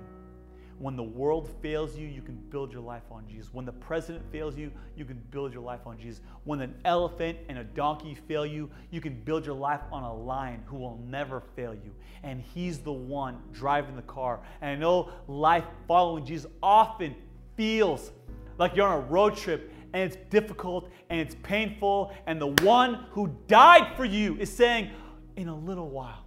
[0.78, 3.48] When the world fails you, you can build your life on Jesus.
[3.52, 6.20] When the president fails you, you can build your life on Jesus.
[6.44, 10.14] When an elephant and a donkey fail you, you can build your life on a
[10.14, 11.94] lion who will never fail you.
[12.22, 14.40] And he's the one driving the car.
[14.60, 17.14] And I know life following Jesus often
[17.56, 18.10] feels
[18.58, 22.12] like you're on a road trip and it's difficult and it's painful.
[22.26, 24.90] And the one who died for you is saying,
[25.36, 26.26] in a little while,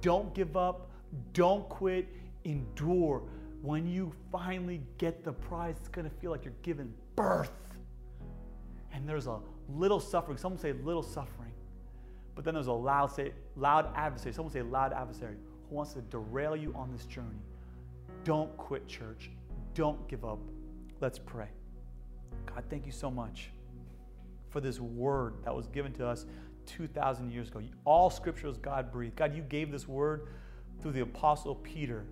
[0.00, 0.88] don't give up,
[1.32, 2.06] don't quit,
[2.44, 3.24] endure.
[3.62, 7.50] When you finally get the prize, it's to feel like you're giving birth.
[8.92, 10.38] And there's a little suffering.
[10.38, 11.50] Some say little suffering.
[12.36, 14.32] But then there's a loud, say, loud adversary.
[14.34, 15.34] Someone say loud adversary
[15.68, 17.42] who wants to derail you on this journey.
[18.22, 19.32] Don't quit, church.
[19.74, 20.38] Don't give up.
[21.00, 21.48] Let's pray.
[22.46, 23.50] God, thank you so much
[24.50, 26.26] for this word that was given to us
[26.66, 27.60] 2,000 years ago.
[27.84, 29.16] All scripture is God breathed.
[29.16, 30.28] God, you gave this word
[30.80, 32.04] through the Apostle Peter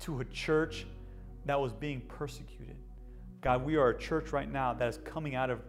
[0.00, 0.86] to a church
[1.46, 2.76] that was being persecuted.
[3.40, 5.60] God, we are a church right now that is coming out of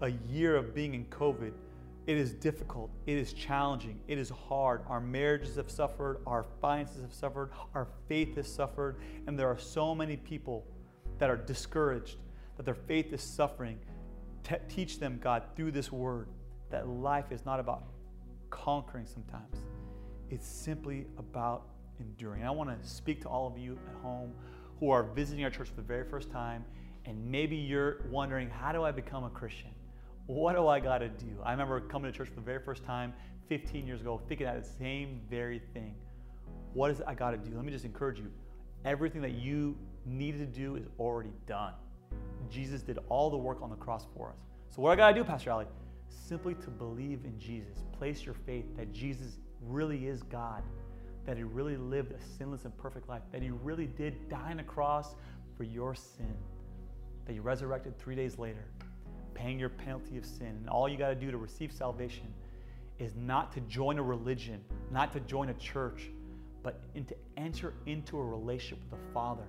[0.00, 1.52] a year of being in COVID.
[2.06, 2.90] It is difficult.
[3.06, 3.98] It is challenging.
[4.08, 4.82] It is hard.
[4.88, 6.18] Our marriages have suffered.
[6.26, 7.50] Our finances have suffered.
[7.74, 8.96] Our faith has suffered.
[9.26, 10.66] And there are so many people
[11.18, 12.16] that are discouraged
[12.56, 13.78] that their faith is suffering.
[14.42, 16.28] Te- teach them, God, through this word,
[16.70, 17.84] that life is not about
[18.50, 19.56] conquering sometimes,
[20.30, 21.66] it's simply about
[22.00, 22.40] enduring.
[22.40, 24.32] And I want to speak to all of you at home
[24.80, 26.64] who are visiting our church for the very first time,
[27.04, 29.70] and maybe you're wondering, how do I become a Christian?
[30.26, 31.36] What do I got to do?
[31.44, 33.12] I remember coming to church for the very first time
[33.48, 35.94] 15 years ago, thinking that the same very thing.
[36.72, 37.54] What is it I got to do?
[37.54, 38.30] Let me just encourage you.
[38.84, 39.76] Everything that you
[40.06, 41.74] needed to do is already done.
[42.50, 44.38] Jesus did all the work on the cross for us.
[44.70, 45.66] So, what I got to do, Pastor Ali?
[46.08, 47.78] Simply to believe in Jesus.
[47.92, 50.62] Place your faith that Jesus really is God,
[51.26, 54.60] that He really lived a sinless and perfect life, that He really did die on
[54.60, 55.14] a cross
[55.56, 56.34] for your sin,
[57.26, 58.64] that He resurrected three days later,
[59.34, 60.48] paying your penalty of sin.
[60.48, 62.26] And all you got to do to receive salvation
[62.98, 66.10] is not to join a religion, not to join a church,
[66.62, 69.44] but in, to enter into a relationship with the Father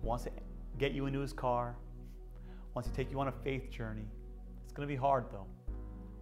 [0.00, 0.30] who wants to
[0.78, 1.76] get you into His car,
[2.74, 4.06] wants to take you on a faith journey.
[4.64, 5.46] It's going to be hard though.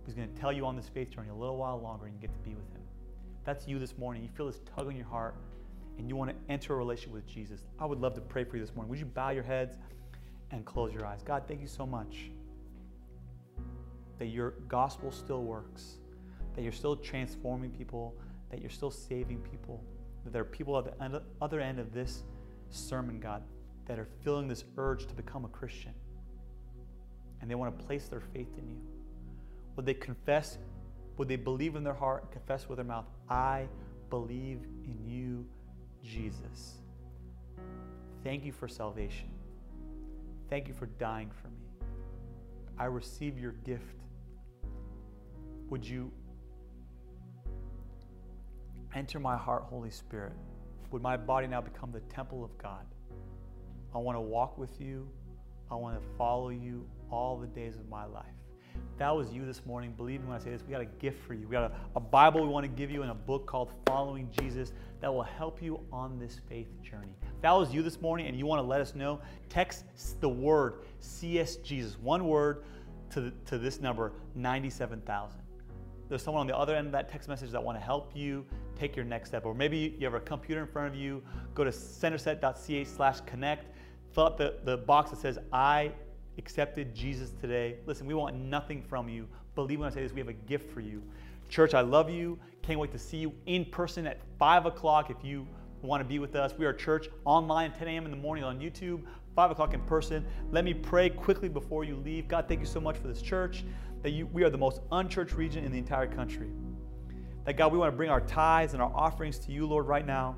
[0.05, 2.20] He's going to tell you on this faith journey a little while longer and you
[2.20, 2.82] get to be with him.
[3.38, 4.22] If that's you this morning.
[4.22, 5.36] You feel this tug on your heart
[5.98, 7.61] and you want to enter a relationship with Jesus.
[7.78, 8.90] I would love to pray for you this morning.
[8.90, 9.76] Would you bow your heads
[10.51, 11.22] and close your eyes?
[11.22, 12.30] God, thank you so much
[14.18, 15.98] that your gospel still works,
[16.55, 18.14] that you're still transforming people,
[18.51, 19.82] that you're still saving people,
[20.24, 22.24] that there are people at the other end of this
[22.70, 23.42] sermon, God,
[23.86, 25.94] that are feeling this urge to become a Christian
[27.41, 28.80] and they want to place their faith in you?
[29.76, 30.59] Would they confess?
[31.16, 33.68] Would they believe in their heart and confess with their mouth, I
[34.11, 35.47] believe in you,
[36.03, 36.78] Jesus?
[38.24, 39.30] Thank you for salvation.
[40.49, 41.70] Thank you for dying for me.
[42.78, 43.97] I receive your gift.
[45.68, 46.11] Would you
[48.95, 50.32] enter my heart, Holy Spirit?
[50.91, 52.84] Would my body now become the temple of God?
[53.95, 55.09] I want to walk with you.
[55.70, 58.27] I want to follow you all the days of my life.
[58.75, 60.87] If that was you this morning, believe me when I say this, we got a
[60.87, 61.47] gift for you.
[61.49, 64.29] We got a, a Bible we want to give you and a book called Following
[64.39, 67.15] Jesus that will help you on this faith journey.
[67.23, 69.85] If that was you this morning and you want to let us know, text
[70.21, 72.65] the word CS Jesus, one word,
[73.11, 75.41] to, to this number, 97,000
[76.11, 78.45] there's someone on the other end of that text message that want to help you
[78.77, 79.47] take your next step.
[79.47, 81.23] Or maybe you have a computer in front of you,
[81.55, 83.67] go to centerset.ca slash connect,
[84.13, 85.93] fill out the, the box that says, I
[86.41, 87.76] accepted Jesus today.
[87.84, 89.28] Listen, we want nothing from you.
[89.55, 91.03] Believe when I say this, we have a gift for you.
[91.51, 92.38] Church, I love you.
[92.62, 95.47] Can't wait to see you in person at 5 o'clock if you
[95.82, 96.55] want to be with us.
[96.57, 98.07] We are church online 10 a.m.
[98.07, 99.03] in the morning on YouTube,
[99.36, 100.24] 5 o'clock in person.
[100.51, 102.26] Let me pray quickly before you leave.
[102.26, 103.62] God, thank you so much for this church
[104.03, 106.49] that you, we are the most unchurched region in the entire country.
[107.45, 110.07] That God, we want to bring our tithes and our offerings to you, Lord, right
[110.07, 110.36] now.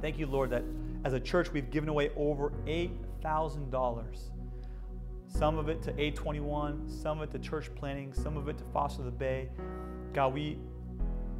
[0.00, 0.64] Thank you, Lord, that
[1.04, 4.33] as a church we've given away over $8,000.
[5.36, 8.64] Some of it to A21, some of it to church planning, some of it to
[8.72, 9.48] Foster the Bay.
[10.12, 10.58] God, we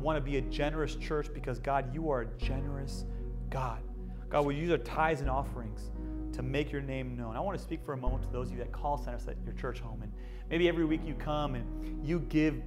[0.01, 3.05] want to be a generous church because, God, you are a generous
[3.51, 3.83] God.
[4.29, 5.91] God, we use our tithes and offerings
[6.33, 7.37] to make your name known.
[7.37, 9.37] I want to speak for a moment to those of you that call Center at
[9.45, 10.13] your church home and
[10.51, 12.63] Maybe every week you come and you give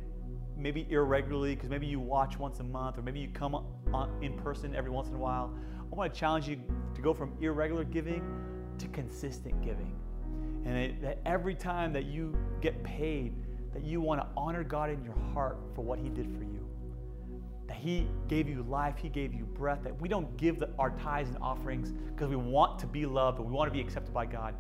[0.58, 3.64] maybe irregularly because maybe you watch once a month or maybe you come
[4.22, 5.54] in person every once in a while.
[5.80, 6.60] I want to challenge you
[6.96, 8.24] to go from irregular giving
[8.80, 9.96] to consistent giving.
[10.68, 13.34] And it, that every time that you get paid,
[13.74, 16.68] that you want to honor God in your heart for what He did for you.
[17.68, 20.92] That He gave you life, He gave you breath, that we don't give the, our
[20.92, 24.14] tithes and offerings because we want to be loved or we want to be accepted
[24.14, 24.54] by God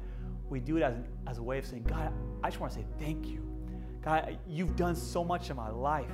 [0.49, 0.95] we do it as,
[1.27, 3.43] as a way of saying, God, I just want to say thank you.
[4.01, 6.11] God, you've done so much in my life.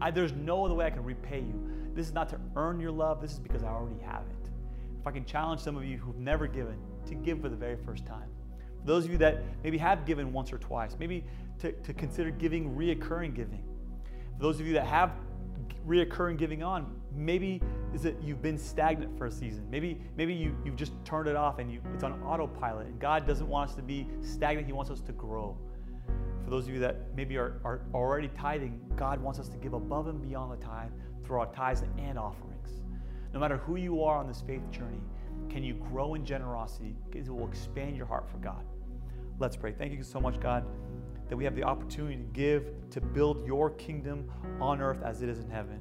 [0.00, 1.70] I, there's no other way I can repay you.
[1.94, 4.50] This is not to earn your love, this is because I already have it.
[5.00, 7.76] If I can challenge some of you who've never given to give for the very
[7.76, 8.28] first time.
[8.84, 11.24] Those of you that maybe have given once or twice, maybe
[11.60, 13.62] to, to consider giving reoccurring giving.
[14.36, 15.12] For those of you that have
[15.86, 17.62] reoccurring giving on, maybe
[17.94, 19.66] is that you've been stagnant for a season.
[19.70, 22.86] Maybe, maybe you, you've just turned it off and you, it's on autopilot.
[22.86, 25.56] And God doesn't want us to be stagnant, He wants us to grow.
[26.44, 29.72] For those of you that maybe are, are already tithing, God wants us to give
[29.72, 30.90] above and beyond the tithe
[31.24, 32.82] through our tithes and offerings.
[33.32, 35.00] No matter who you are on this faith journey,
[35.48, 36.96] can you grow in generosity?
[37.10, 38.64] Because it will expand your heart for God.
[39.40, 39.72] Let's pray.
[39.72, 40.64] Thank you so much, God,
[41.28, 44.30] that we have the opportunity to give to build your kingdom
[44.60, 45.80] on earth as it is in heaven.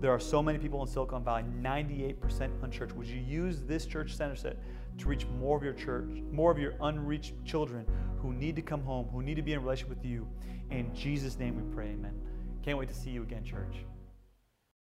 [0.00, 2.96] There are so many people in Silicon Valley, 98% unchurched.
[2.96, 4.56] Would you use this church Centerset
[4.98, 7.86] to reach more of your church, more of your unreached children
[8.20, 10.26] who need to come home, who need to be in relationship with you?
[10.70, 12.18] In Jesus' name we pray, amen.
[12.64, 13.84] Can't wait to see you again, church.